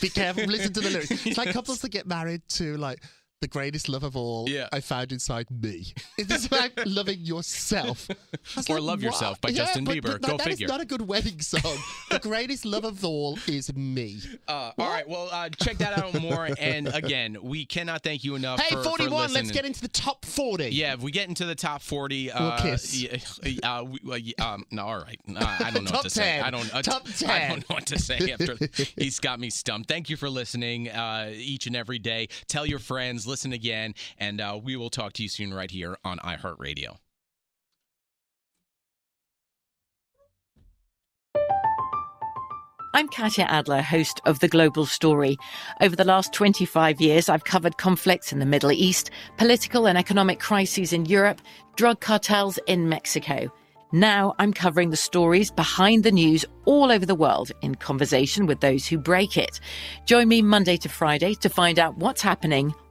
Be 0.00 0.08
careful. 0.08 0.44
Listen 0.44 0.72
to 0.72 0.80
the 0.80 0.90
lyrics. 0.90 1.10
It's 1.26 1.36
like 1.38 1.52
couples 1.52 1.80
that 1.82 1.88
get 1.90 2.06
married 2.06 2.42
to 2.50 2.76
like 2.76 3.02
the 3.40 3.48
greatest 3.48 3.88
love 3.88 4.02
of 4.04 4.16
all. 4.16 4.48
Yeah. 4.48 4.68
I 4.72 4.80
found 4.80 5.12
inside 5.12 5.46
me. 5.50 5.94
It's 6.18 6.46
about 6.46 6.72
loving 6.86 7.20
yourself. 7.20 8.06
Or 8.68 8.74
like, 8.74 8.82
Love 8.82 9.02
Yourself 9.02 9.40
by 9.40 9.50
Yeah, 9.50 9.64
Justin 9.64 9.84
but- 9.84 9.96
Bieber. 9.96 10.02
but 10.02 10.22
that- 10.22 10.30
Go 10.30 10.36
that 10.36 10.46
is 10.48 10.52
figure. 10.54 10.66
not 10.68 10.80
a 10.80 10.84
good 10.84 11.02
wedding 11.02 11.40
song. 11.40 11.76
the 12.10 12.18
greatest 12.22 12.64
love 12.64 12.84
of 12.84 13.04
all 13.04 13.38
is 13.46 13.72
me. 13.74 14.18
uh, 14.48 14.72
all 14.78 14.88
right. 14.90 15.08
Well, 15.08 15.28
uh, 15.32 15.48
check 15.50 15.78
that 15.78 15.98
out 15.98 16.20
more. 16.20 16.48
And 16.58 16.88
again, 16.88 17.36
we 17.42 17.64
cannot 17.64 18.02
thank 18.02 18.24
you 18.24 18.34
enough. 18.34 18.60
Hey, 18.60 18.74
for, 18.74 18.82
for 18.82 18.90
41. 18.98 19.32
let's 19.32 19.50
get 19.50 19.64
into 19.64 19.80
the 19.80 19.88
top 19.88 20.24
40. 20.24 20.68
Yeah, 20.70 20.94
if 20.94 21.00
we 21.00 21.10
get 21.10 21.28
into 21.28 21.44
the 21.46 21.54
top 21.54 21.82
forty, 21.82 22.30
We'll 22.34 22.48
uh, 22.48 22.60
kiss. 22.62 22.94
yeah, 23.02 23.16
uh, 23.62 23.84
we, 23.84 23.98
well, 24.04 24.20
um, 24.46 24.64
no, 24.70 24.84
all 24.86 24.98
right. 24.98 25.18
Uh, 25.34 25.56
I 25.64 25.70
don't 25.70 25.84
know 25.84 25.90
what 25.92 26.02
to 26.02 26.10
say. 26.10 26.38
10. 26.40 26.44
I 26.44 26.50
don't. 26.50 26.74
Uh, 26.74 26.82
Top 26.82 27.02
I 27.06 27.10
10. 27.12 27.48
don't 27.50 27.70
know 27.70 27.74
what 27.76 27.86
to 27.86 27.98
say 27.98 28.32
after 28.32 28.56
he's 28.96 29.18
got 29.20 29.38
me 29.40 29.50
stumped. 29.50 29.88
Thank 29.88 30.10
you 30.10 30.16
for 30.16 30.28
listening 30.28 30.88
uh, 30.90 31.30
each 31.34 31.66
and 31.66 31.74
every 31.76 31.98
day. 31.98 32.28
Tell 32.48 32.66
your 32.66 32.78
friends, 32.78 33.26
listen 33.30 33.52
again, 33.52 33.94
and 34.18 34.40
uh, 34.40 34.58
we 34.62 34.76
will 34.76 34.90
talk 34.90 35.14
to 35.14 35.22
you 35.22 35.28
soon 35.28 35.54
right 35.54 35.70
here 35.70 35.96
on 36.04 36.18
iHeartRadio. 36.18 36.98
I'm 42.92 43.06
Katya 43.06 43.44
Adler, 43.44 43.82
host 43.82 44.20
of 44.26 44.40
The 44.40 44.48
Global 44.48 44.84
Story. 44.84 45.38
Over 45.80 45.94
the 45.94 46.04
last 46.04 46.32
25 46.32 47.00
years, 47.00 47.28
I've 47.28 47.44
covered 47.44 47.78
conflicts 47.78 48.32
in 48.32 48.40
the 48.40 48.46
Middle 48.46 48.72
East, 48.72 49.10
political 49.36 49.86
and 49.86 49.96
economic 49.96 50.40
crises 50.40 50.92
in 50.92 51.06
Europe, 51.06 51.40
drug 51.76 52.00
cartels 52.00 52.58
in 52.66 52.88
Mexico. 52.88 53.50
Now 53.92 54.34
I'm 54.38 54.52
covering 54.52 54.90
the 54.90 54.96
stories 54.96 55.50
behind 55.50 56.04
the 56.04 56.12
news 56.12 56.44
all 56.64 56.92
over 56.92 57.06
the 57.06 57.14
world 57.14 57.52
in 57.62 57.76
conversation 57.76 58.46
with 58.46 58.60
those 58.60 58.86
who 58.86 58.98
break 58.98 59.36
it. 59.36 59.60
Join 60.04 60.28
me 60.28 60.42
Monday 60.42 60.76
to 60.78 60.88
Friday 60.88 61.34
to 61.34 61.48
find 61.48 61.78
out 61.78 61.96
what's 61.96 62.22
happening, 62.22 62.74